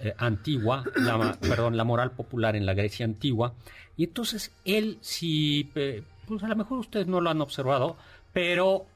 [0.00, 3.54] eh, antigua, la, perdón, la moral popular en la Grecia antigua.
[3.96, 7.96] Y entonces él, si, eh, pues a lo mejor ustedes no lo han observado,
[8.34, 8.86] Pero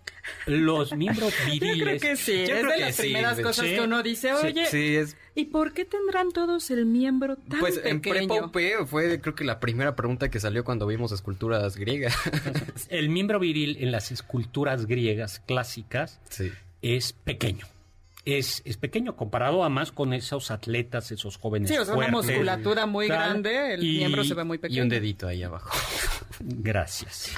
[0.46, 1.76] los miembros viriles.
[1.78, 5.16] Yo creo que sí, es de las primeras cosas que uno dice, oye, sí, es...
[5.34, 7.94] ¿y por qué tendrán todos el miembro tan pues pequeño?
[7.94, 12.14] en Prepopeo fue creo que la primera pregunta que salió cuando vimos esculturas griegas.
[12.88, 16.52] el miembro viril en las esculturas griegas clásicas sí.
[16.82, 17.66] es pequeño.
[18.30, 21.70] Es, es, pequeño comparado a más con esos atletas, esos jóvenes.
[21.70, 24.58] Sí, o sea, fuertes, una musculatura muy tal, grande, el y- miembro se ve muy
[24.58, 24.78] pequeño.
[24.78, 25.70] Y un dedito ahí abajo.
[26.40, 27.32] Gracias.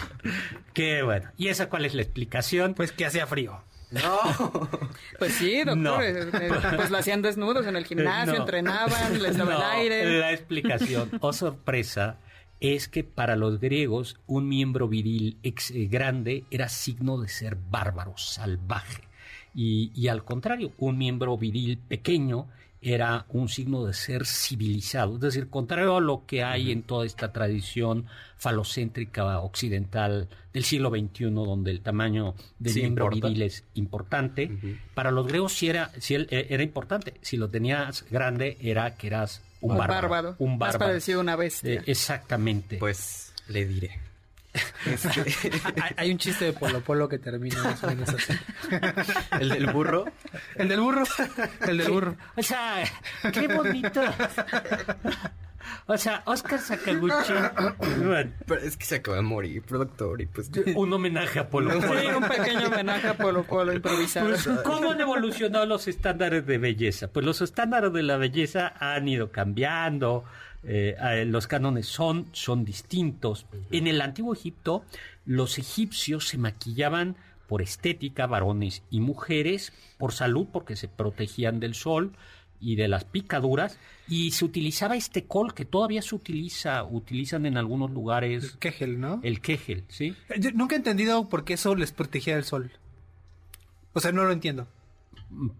[0.75, 1.31] Qué bueno.
[1.37, 2.75] ¿Y esa cuál es la explicación?
[2.75, 3.63] Pues que hacía frío.
[5.19, 6.01] Pues sí, doctor, No.
[6.03, 8.41] eh, eh, pues lo hacían desnudos en el gimnasio, No.
[8.41, 10.19] entrenaban, les daba No, el aire.
[10.21, 12.19] La explicación, o sorpresa,
[12.61, 17.57] es que para los griegos un miembro viril ex- eh, grande era signo de ser
[17.57, 19.03] bárbaro, salvaje.
[19.55, 22.47] Y, y al contrario, un miembro viril pequeño
[22.83, 25.17] era un signo de ser civilizado.
[25.17, 28.07] Es decir, contrario a lo que hay en toda esta tradición
[28.39, 33.27] falocéntrica occidental del siglo XXI, donde el tamaño del Sí miembro importa.
[33.29, 34.51] viril es importante,
[34.95, 37.15] para los griegos sí era, sí eh, era importante.
[37.21, 40.09] Si lo tenías grande, era que eras un Un bárbaro.
[40.09, 40.37] bárbaro.
[40.39, 40.79] Un bárbaro.
[40.87, 41.75] parecido una bestia.
[41.75, 42.79] Eh, exactamente.
[42.79, 44.01] Pues le diré.
[44.87, 45.53] Este,
[45.97, 48.33] Hay, un chiste de Polo Polo que termina más o menos así.
[49.41, 50.07] el del burro.
[50.57, 51.05] El del burro.
[51.67, 52.17] El del burro.
[52.37, 52.83] O sea,
[53.33, 54.03] qué bonito.
[55.87, 57.33] O sea, Oscar Sakaguchi.
[58.47, 60.51] Pero es que se acaba de morir, productor, y pues...
[60.75, 62.19] un homenaje a Polo Sí, Polo.
[62.19, 64.29] un pequeño homenaje a Polo Polo improvisado.
[64.29, 67.09] Pues, ¿Cómo han evolucionado los estándares de belleza?
[67.09, 70.25] Pues los estándares de la belleza han ido cambiando,
[70.63, 73.47] eh, eh, los cánones son, son distintos.
[73.71, 74.85] En el antiguo Egipto,
[75.25, 81.75] los egipcios se maquillaban por estética, varones y mujeres, por salud, porque se protegían del
[81.75, 82.13] sol
[82.61, 87.57] y de las picaduras, y se utilizaba este col que todavía se utiliza, utilizan en
[87.57, 89.19] algunos lugares Kegel, ¿no?
[89.23, 90.15] el kegel, ¿sí?
[90.39, 92.71] Yo nunca he entendido por qué eso les protegía del sol.
[93.95, 94.69] O sea, no lo entiendo.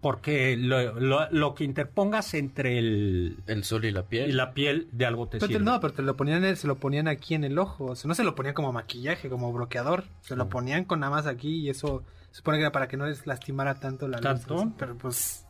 [0.01, 4.35] Porque lo, lo- lo que interpongas entre el, El sol y la y piel.
[4.37, 5.65] la piel de algo te Pero te- sirve.
[5.65, 7.85] no, pero te lo ponían, en- se lo ponían aquí en el ojo.
[7.85, 10.03] O sea, no se lo ponían como maquillaje, como bloqueador.
[10.21, 12.97] Se lo ponían con nada más aquí y eso se supone que era para que
[12.97, 14.23] no les lastimara tanto la luz.
[14.23, 14.55] ¿Tanto?
[14.59, 15.45] así, Pero pues...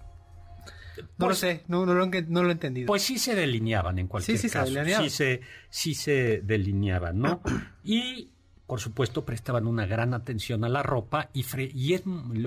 [0.97, 2.85] No Pues- lo sé, no, no, lo, he- no lo he entendido.
[2.85, 4.71] Pues sí se delineaban en cualquier Sí, sí se caso.
[4.71, 5.09] delineaban.
[5.09, 7.41] Sí se, sí se delineaban, ¿no?
[7.83, 8.29] y
[8.71, 11.41] por supuesto prestaban una gran atención a la ropa y,
[11.93, 12.03] es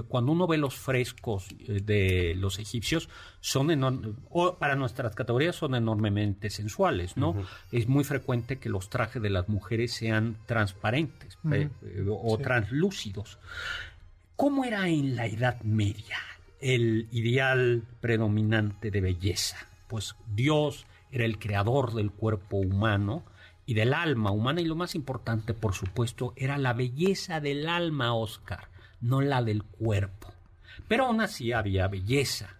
[0.08, 3.10] cuando uno ve los frescos eh, de los egipcios
[3.40, 3.68] son
[4.30, 7.36] o para nuestras categorías son enormemente sensuales, ¿no?
[7.70, 12.42] Es muy frecuente que los trajes de las mujeres sean transparentes eh, eh, o Sí.
[12.42, 13.38] translúcidos.
[14.34, 16.16] ¿Cómo era en la Edad Media
[16.58, 19.58] el ideal predominante de belleza?
[19.88, 23.24] Pues Dios era el creador del cuerpo humano
[23.66, 28.14] y del alma humana y lo más importante, por supuesto, era la belleza del alma,
[28.14, 28.68] Oscar,
[29.00, 30.32] no la del cuerpo.
[30.88, 32.56] Pero aún así había belleza,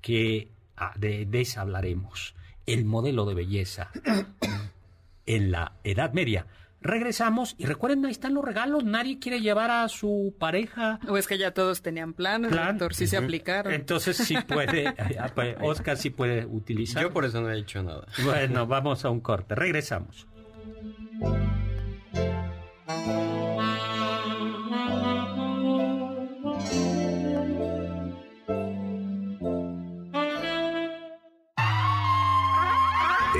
[0.00, 2.34] que ah, de, de esa hablaremos,
[2.66, 3.90] el modelo de belleza
[5.26, 6.46] en la Edad Media.
[6.80, 8.84] Regresamos y recuerden, ahí están los regalos.
[8.84, 11.00] Nadie quiere llevar a su pareja.
[11.08, 12.78] O es que ya todos tenían planes, Plan.
[12.78, 13.72] doctor, sí se aplicaron.
[13.72, 14.94] Entonces sí puede,
[15.60, 17.02] Oscar sí puede utilizar.
[17.02, 18.06] Yo por eso no he dicho nada.
[18.24, 19.56] Bueno, vamos a un corte.
[19.56, 20.27] Regresamos.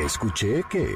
[0.09, 0.87] Escuché que...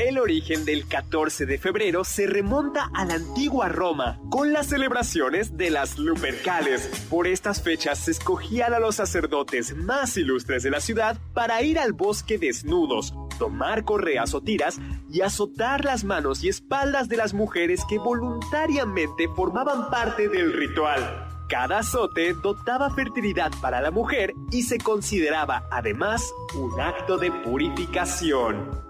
[0.00, 5.58] El origen del 14 de febrero se remonta a la antigua Roma, con las celebraciones
[5.58, 6.88] de las Lupercales.
[7.10, 11.78] Por estas fechas se escogían a los sacerdotes más ilustres de la ciudad para ir
[11.78, 14.80] al bosque desnudos, tomar correas o tiras
[15.10, 21.28] y azotar las manos y espaldas de las mujeres que voluntariamente formaban parte del ritual.
[21.50, 28.89] Cada azote dotaba fertilidad para la mujer y se consideraba además un acto de purificación.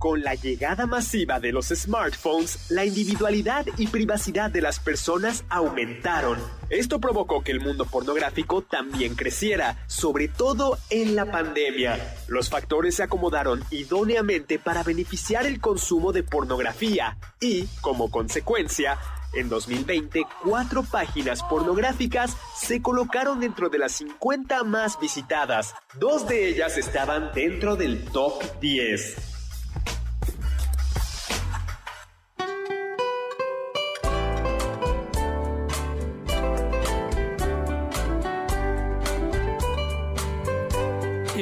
[0.00, 6.38] Con la llegada masiva de los smartphones, la individualidad y privacidad de las personas aumentaron.
[6.70, 12.16] Esto provocó que el mundo pornográfico también creciera, sobre todo en la pandemia.
[12.28, 18.96] Los factores se acomodaron idóneamente para beneficiar el consumo de pornografía y, como consecuencia,
[19.34, 25.74] en 2020, cuatro páginas pornográficas se colocaron dentro de las 50 más visitadas.
[25.98, 29.39] Dos de ellas estaban dentro del top 10.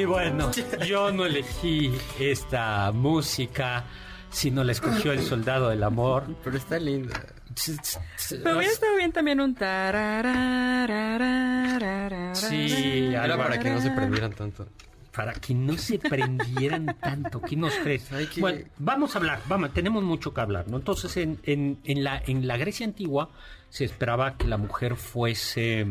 [0.09, 0.51] Bueno,
[0.85, 3.85] yo no elegí esta música,
[4.29, 6.23] sino la escogió el soldado del amor.
[6.43, 7.21] Pero está linda.
[8.29, 9.55] Pero hubiera estado bien también un.
[12.33, 14.67] Sí, Era para que no se prendieran tanto.
[15.15, 17.41] para que no se prendieran tanto.
[17.41, 18.07] ¿Qué nos crees?
[18.33, 20.77] Que- Bueno, vamos a hablar, vamos, tenemos mucho que hablar, ¿no?
[20.77, 23.29] Entonces, en, en- en la, en la Grecia antigua
[23.69, 25.87] se esperaba que la mujer fuese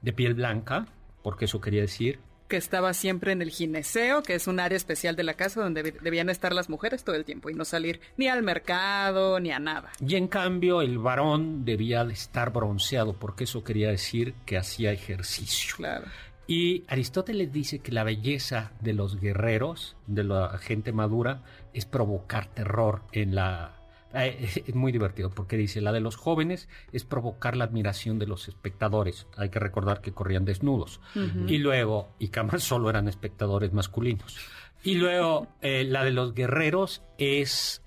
[0.00, 0.86] de piel blanca,
[1.22, 2.18] porque eso quería decir
[2.52, 5.82] que estaba siempre en el gineceo, que es un área especial de la casa donde
[5.82, 9.50] deb- debían estar las mujeres todo el tiempo y no salir ni al mercado ni
[9.52, 9.90] a nada.
[10.06, 14.92] Y en cambio el varón debía de estar bronceado, porque eso quería decir que hacía
[14.92, 15.76] ejercicio.
[15.78, 16.04] Claro.
[16.46, 21.40] Y Aristóteles dice que la belleza de los guerreros, de la gente madura,
[21.72, 23.78] es provocar terror en la...
[24.14, 28.26] eh, Es muy divertido porque dice, la de los jóvenes es provocar la admiración de
[28.26, 29.26] los espectadores.
[29.36, 31.00] Hay que recordar que corrían desnudos.
[31.46, 34.38] Y luego, y camas solo eran espectadores masculinos.
[34.82, 37.82] Y luego, eh, la de los guerreros es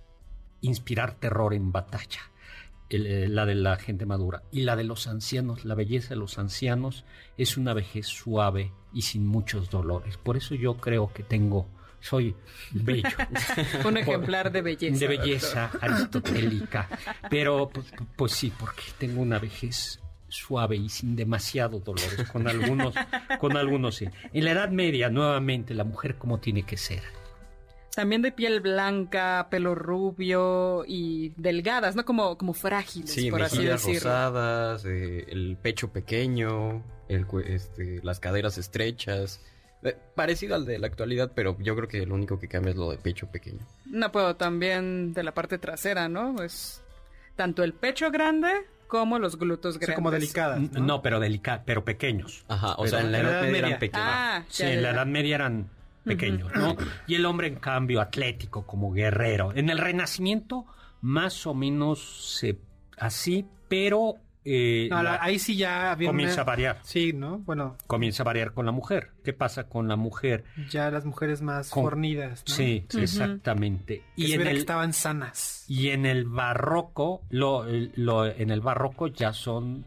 [0.62, 2.32] inspirar terror en batalla.
[2.90, 4.44] El, eh, la de la gente madura.
[4.52, 7.04] Y la de los ancianos, la belleza de los ancianos
[7.38, 10.18] es una vejez suave y sin muchos dolores.
[10.18, 11.68] Por eso yo creo que tengo,
[12.06, 12.36] soy
[12.72, 13.10] bello.
[13.86, 15.00] Un ejemplar de belleza.
[15.00, 16.88] de belleza aristotélica.
[17.30, 22.30] Pero pues, pues sí, porque tengo una vejez suave y sin demasiado dolores.
[22.32, 22.94] Con algunos,
[23.40, 24.08] con algunos sí.
[24.34, 27.02] En la Edad Media, nuevamente, la mujer como tiene que ser.
[27.96, 32.04] También de piel blanca, pelo rubio y delgadas, ¿no?
[32.04, 34.02] Como, como frágiles, Sí, por así decirlo.
[34.02, 39.42] rosadas, eh, el pecho pequeño, el, este, las caderas estrechas.
[39.86, 42.76] Eh, parecido al de la actualidad, pero yo creo que lo único que cambia es
[42.78, 43.60] lo de pecho pequeño.
[43.86, 46.42] No puedo también de la parte trasera, ¿no?
[46.44, 46.84] Es
[47.36, 48.50] tanto el pecho grande
[48.88, 49.96] como los glúteos O sea, grandes.
[49.96, 50.60] como delicadas.
[50.72, 51.02] No, ¿no?
[51.02, 52.46] pero delica, pero pequeños.
[52.48, 54.06] Ajá, o Pero sea, en la Edad Edad Media eran pequeños.
[54.08, 54.90] Ah, Sí, ya, en la.
[54.92, 55.70] Edad Media eran
[56.04, 56.76] pequeños, ¿no?
[57.08, 59.54] Y el hombre, en cambio, atlético, como guerrero.
[59.56, 60.66] En el Renacimiento,
[61.02, 62.60] más o menos se-
[62.98, 64.16] así, pero
[64.48, 66.80] eh, No, la- la- ahí sí ya había comienza una- a variar.
[66.84, 67.40] Sí, ¿no?
[67.40, 69.10] Bueno, Comienza a variar con la mujer.
[69.24, 70.44] ¿Qué pasa con la mujer?
[70.70, 72.54] ya las mujeres más Con- fornidas, ¿no?
[72.54, 74.04] Sí, exactamente.
[74.16, 75.66] Que Y en, viera que el, estaban sanas.
[75.68, 77.66] y en el barroco, lo,
[77.96, 79.86] lo- en el barroco ya son,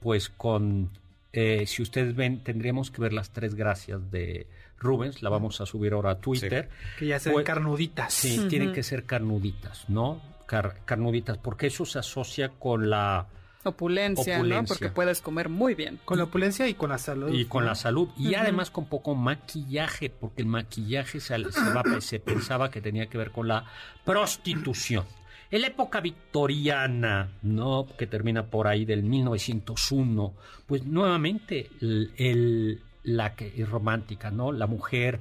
[0.00, 0.90] pues con,
[1.32, 4.46] eh, si ustedes ven, tendríamos que ver las tres gracias de
[4.78, 6.68] Rubens, la vamos a subir ahora a Twitter.
[6.98, 8.12] Que ya se ven Pues- carnuditas.
[8.12, 10.20] Sí, tienen que ser carnuditas, ¿no?
[10.46, 13.28] Car- carnuditas, porque eso se asocia con la
[13.64, 14.64] Opulencia, ¿no?
[14.66, 15.98] Porque puedes comer muy bien.
[16.04, 17.32] Con la opulencia y con la salud.
[17.32, 22.00] y con la salud y además con poco maquillaje, porque el maquillaje se, se va-
[22.00, 23.64] se pensaba que tenía que ver con la
[24.04, 25.04] prostitución.
[25.50, 27.86] En la época victoriana, ¿no?
[27.98, 30.34] que termina por ahí del 1901,
[30.66, 34.52] pues nuevamente el, el- la que es romántica, ¿no?
[34.52, 35.18] La mujer,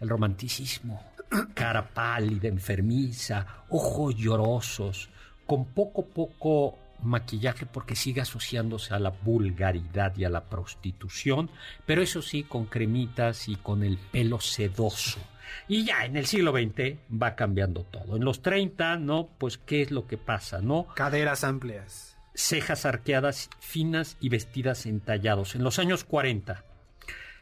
[0.00, 1.02] el romanticismo,
[1.54, 5.08] cara pálida, enfermiza, ojos llorosos,
[5.46, 11.50] con poco poco maquillaje porque sigue asociándose a la vulgaridad y a la prostitución,
[11.86, 15.20] pero eso sí, con cremitas y con el pelo sedoso.
[15.68, 18.16] Y ya en el siglo XX va cambiando todo.
[18.16, 19.28] En los 30, ¿no?
[19.38, 20.86] Pues, ¿qué es lo que pasa, no?
[20.94, 22.16] Caderas amplias.
[22.34, 25.54] cejas arqueadas finas y vestidas entallados.
[25.54, 26.64] En los años 40.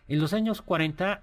[0.09, 1.23] En los años 40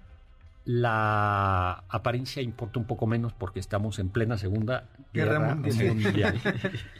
[0.64, 5.94] la apariencia importa un poco menos porque estamos en plena Segunda Guerra Guerra, Mundial.
[5.94, 6.40] Mundial.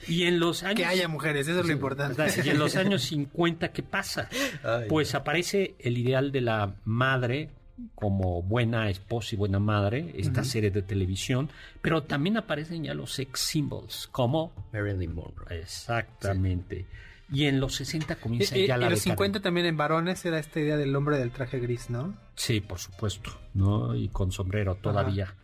[0.08, 2.24] y en los años Que haya mujeres, eso es lo importante.
[2.44, 4.28] y en los años 50 ¿qué pasa?
[4.64, 4.86] Ay.
[4.88, 7.50] Pues aparece el ideal de la madre
[7.94, 11.48] como buena esposa y buena madre, esta serie de televisión,
[11.80, 15.60] pero también aparecen ya los sex symbols como Marilyn Monroe.
[15.60, 16.84] Exactamente.
[17.32, 19.12] Y en los 60 comienza Y, ya y la los decadencia.
[19.12, 22.14] 50 también en varones era esta idea del hombre del traje gris, ¿no?
[22.34, 23.94] Sí, por supuesto, ¿no?
[23.94, 25.34] Y con sombrero todavía.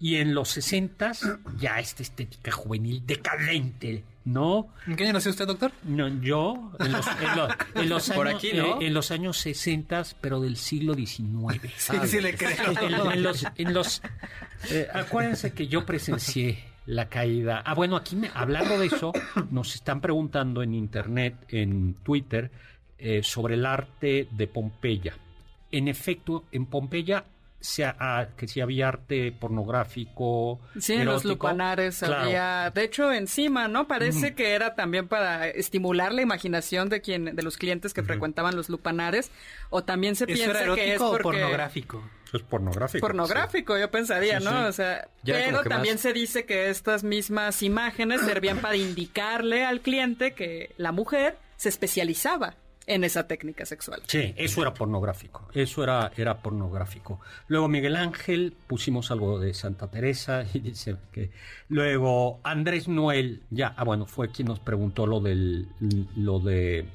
[0.00, 1.12] Y en los 60
[1.58, 4.68] ya esta estética juvenil decadente, ¿no?
[4.86, 5.72] ¿En qué año nació usted, doctor?
[5.82, 7.06] No, yo, en los,
[7.74, 8.80] en los, Por años, aquí, ¿no?
[8.80, 11.60] eh, en los años 60, pero del siglo XIX.
[11.76, 12.72] Sí, sí le creo.
[12.80, 14.02] En, en los, en los
[14.70, 17.62] eh, acuérdense que yo presencié la caída.
[17.66, 19.12] Ah, bueno, aquí me- hablando de eso,
[19.50, 22.50] nos están preguntando en internet, en Twitter,
[22.98, 25.14] eh, sobre el arte de Pompeya.
[25.70, 27.24] En efecto, en Pompeya
[27.60, 30.60] se ha- ah, que si había arte pornográfico.
[30.78, 32.22] Sí, en los lupanares Claro.
[32.24, 33.86] había, de hecho, encima, ¿no?
[33.86, 38.56] Parece que era también para estimular la imaginación de quien, de los clientes que frecuentaban
[38.56, 39.30] los lupanares,
[39.70, 42.02] o también se ¿Eso piensa era que es erótico o porque pornográfico?
[42.32, 43.00] Es pornográfico.
[43.06, 44.50] pornográfico, yo pensaría, Sí, ¿no?
[44.50, 44.66] sí.
[44.68, 49.64] O sea, Ya pero también más- se dice que estas mismas imágenes servían para indicarle
[49.64, 52.54] al cliente que la mujer se especializaba
[52.86, 54.00] en esa técnica sexual.
[54.06, 55.46] Sí, eso era pornográfico.
[55.52, 57.20] Eso era, era pornográfico.
[57.46, 61.30] Luego Miguel Ángel, pusimos algo de Santa Teresa y dice que.
[61.68, 65.68] Luego Andrés Noel, ya, ah, bueno, fue quien nos preguntó lo del.
[66.16, 66.86] lo de.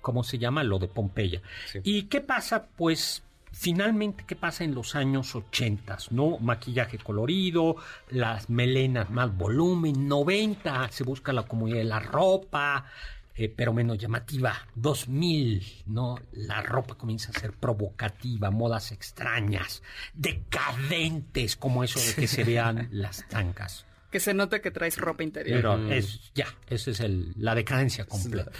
[0.00, 0.62] ¿Cómo se llama?
[0.64, 1.42] Lo de Pompeya.
[1.70, 1.80] Sí.
[1.84, 2.66] ¿Y qué pasa?
[2.76, 3.22] Pues.
[3.60, 5.98] Finalmente, ¿qué pasa en los años 80?
[6.10, 6.38] ¿No?
[6.38, 7.74] Maquillaje colorido,
[8.08, 12.86] las melenas más volumen, 90, se busca la comunidad de la ropa,
[13.34, 14.54] eh, pero menos llamativa.
[14.76, 16.20] 2000, ¿no?
[16.34, 19.82] La ropa comienza a ser provocativa, modas extrañas,
[20.14, 23.84] decadentes, como eso de que se vean las tancas.
[24.12, 25.56] Que se note que traes ropa interior.
[25.56, 28.52] Pero es, ya, esa es el, la decadencia completa.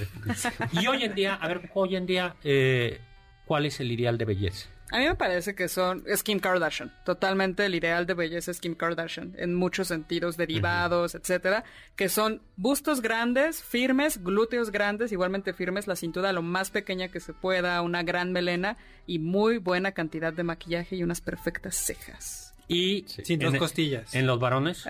[0.73, 3.01] Y hoy en día, a ver, hoy en día, eh,
[3.47, 4.69] ¿cuál es el ideal de belleza?
[4.91, 6.91] A mí me parece que son es Kim Kardashian.
[7.05, 9.35] Totalmente el ideal de belleza es Kim Kardashian.
[9.37, 11.65] En muchos sentidos, derivados, etcétera.
[11.95, 17.21] Que son bustos grandes, firmes, glúteos grandes, igualmente firmes, la cintura lo más pequeña que
[17.21, 22.55] se pueda, una gran melena y muy buena cantidad de maquillaje y unas perfectas cejas.
[22.67, 24.15] Y Sin dos en, costillas.
[24.15, 24.85] en los varones,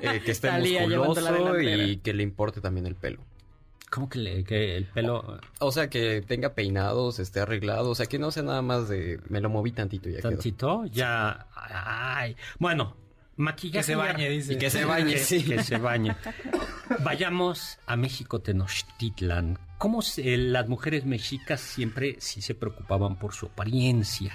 [0.00, 3.24] Eh, que esté musculoso y que le importe también el pelo.
[3.90, 8.06] ¿Cómo que, le- que el pelo O sea, que tenga peinados, esté arreglado, o sea,
[8.06, 10.30] que no sea nada más de me lo moví tantito y ya quedó.
[10.30, 10.84] tantito?
[10.86, 12.96] Ya, ay, bueno,
[13.36, 13.78] maquillaje.
[13.78, 14.52] Que se ya- bañe, dice.
[14.54, 15.42] Y que se bañe, que, sí.
[15.44, 16.14] que se bañe.
[17.04, 19.58] Vayamos a México Tenochtitlan.
[19.78, 24.32] ¿Cómo se- las mujeres mexicas siempre sí se preocupaban por su apariencia?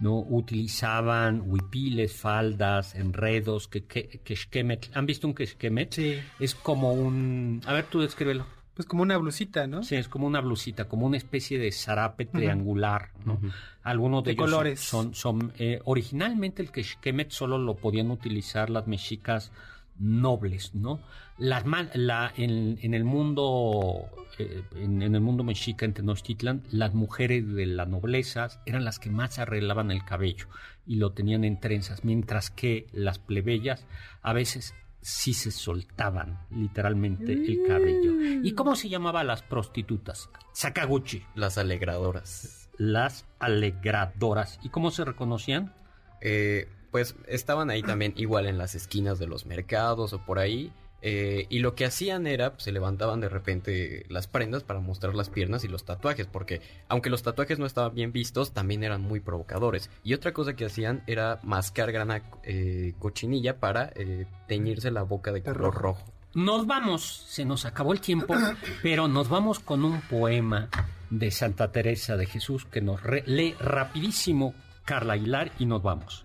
[0.00, 0.18] ¿No?
[0.18, 4.90] Utilizaban huipiles, faldas, enredos, que, que, quexquemetl.
[4.94, 5.94] ¿Han visto un quexquemetl?
[5.94, 6.20] Sí.
[6.40, 7.62] Es como un...
[7.66, 8.44] A ver, tú descríbelo.
[8.74, 9.82] Pues como una blusita, ¿no?
[9.82, 13.38] Sí, es como una blusita, como una especie de zarape triangular, ¿no?
[13.82, 14.80] Algunos de, De ellos son- colores.
[14.80, 19.52] son, son, eh, originalmente el quexquemet solo lo podían utilizar las mexicas
[19.98, 21.00] nobles, ¿no?
[21.38, 24.06] Las man- la, en, en el mundo
[24.38, 28.98] eh, en, en el mundo mexica en Tenochtitlan, las mujeres de la nobleza eran las
[28.98, 30.46] que más arreglaban el cabello
[30.86, 33.86] y lo tenían en trenzas, mientras que las plebeyas
[34.22, 38.12] a veces sí se soltaban literalmente el cabello.
[38.42, 40.30] ¿Y cómo se llamaban las prostitutas?
[40.52, 42.70] Sakaguchi, Las alegradoras.
[42.78, 44.58] las alegradoras.
[44.62, 45.74] ¿Y cómo se reconocían?
[46.20, 50.72] Eh, pues estaban ahí también igual en las esquinas de los mercados o por ahí.
[51.02, 55.14] Eh, y lo que hacían era, pues, se levantaban de repente las prendas para mostrar
[55.14, 59.02] las piernas y los tatuajes, porque aunque los tatuajes no estaban bien vistos, también eran
[59.02, 59.90] muy provocadores.
[60.04, 65.32] Y otra cosa que hacían era mascar grana eh, cochinilla para eh, teñirse la boca
[65.32, 66.04] de color rojo.
[66.34, 68.34] Nos vamos, se nos acabó el tiempo,
[68.82, 70.70] pero nos vamos con un poema
[71.10, 74.54] de Santa Teresa de Jesús que nos re- lee rapidísimo
[74.86, 76.24] Carla Aguilar y nos vamos.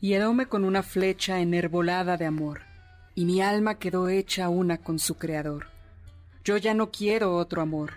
[0.00, 2.62] Hieróme con una flecha enervolada de amor,
[3.14, 5.68] y mi alma quedó hecha una con su Creador.
[6.44, 7.92] Yo ya no quiero otro amor,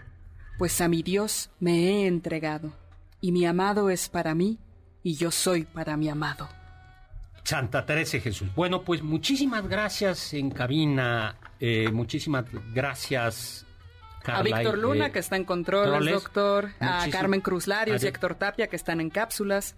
[0.58, 2.72] pues a mi Dios me he entregado,
[3.20, 4.58] y mi amado es para mí,
[5.04, 6.50] y yo soy para mi amado.
[7.44, 8.50] Santa Teresa Jesús.
[8.56, 13.66] Bueno, pues muchísimas gracias en cabina, eh, muchísimas gracias.
[14.20, 16.14] A Carla, Víctor eh, Luna, que está en controles, controles.
[16.14, 16.72] doctor.
[16.82, 19.76] A Carmen Cruz Larios y Héctor Tapia, que están en cápsulas.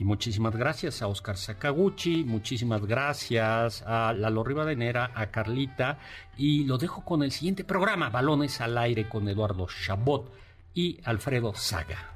[0.00, 5.98] Y muchísimas gracias a Oscar Sakaguchi, muchísimas gracias a Lalo Rivadenera, a Carlita.
[6.38, 10.32] Y lo dejo con el siguiente programa, Balones al Aire con Eduardo Chabot
[10.72, 12.14] y Alfredo Saga.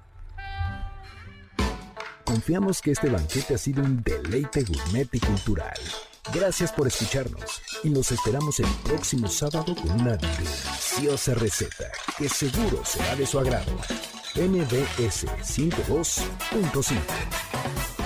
[2.24, 5.76] Confiamos que este banquete ha sido un deleite gourmet y cultural.
[6.32, 12.82] Gracias por escucharnos y nos esperamos el próximo sábado con una deliciosa receta que seguro
[12.82, 13.76] será de su agrado.
[14.36, 18.03] MBS 52.5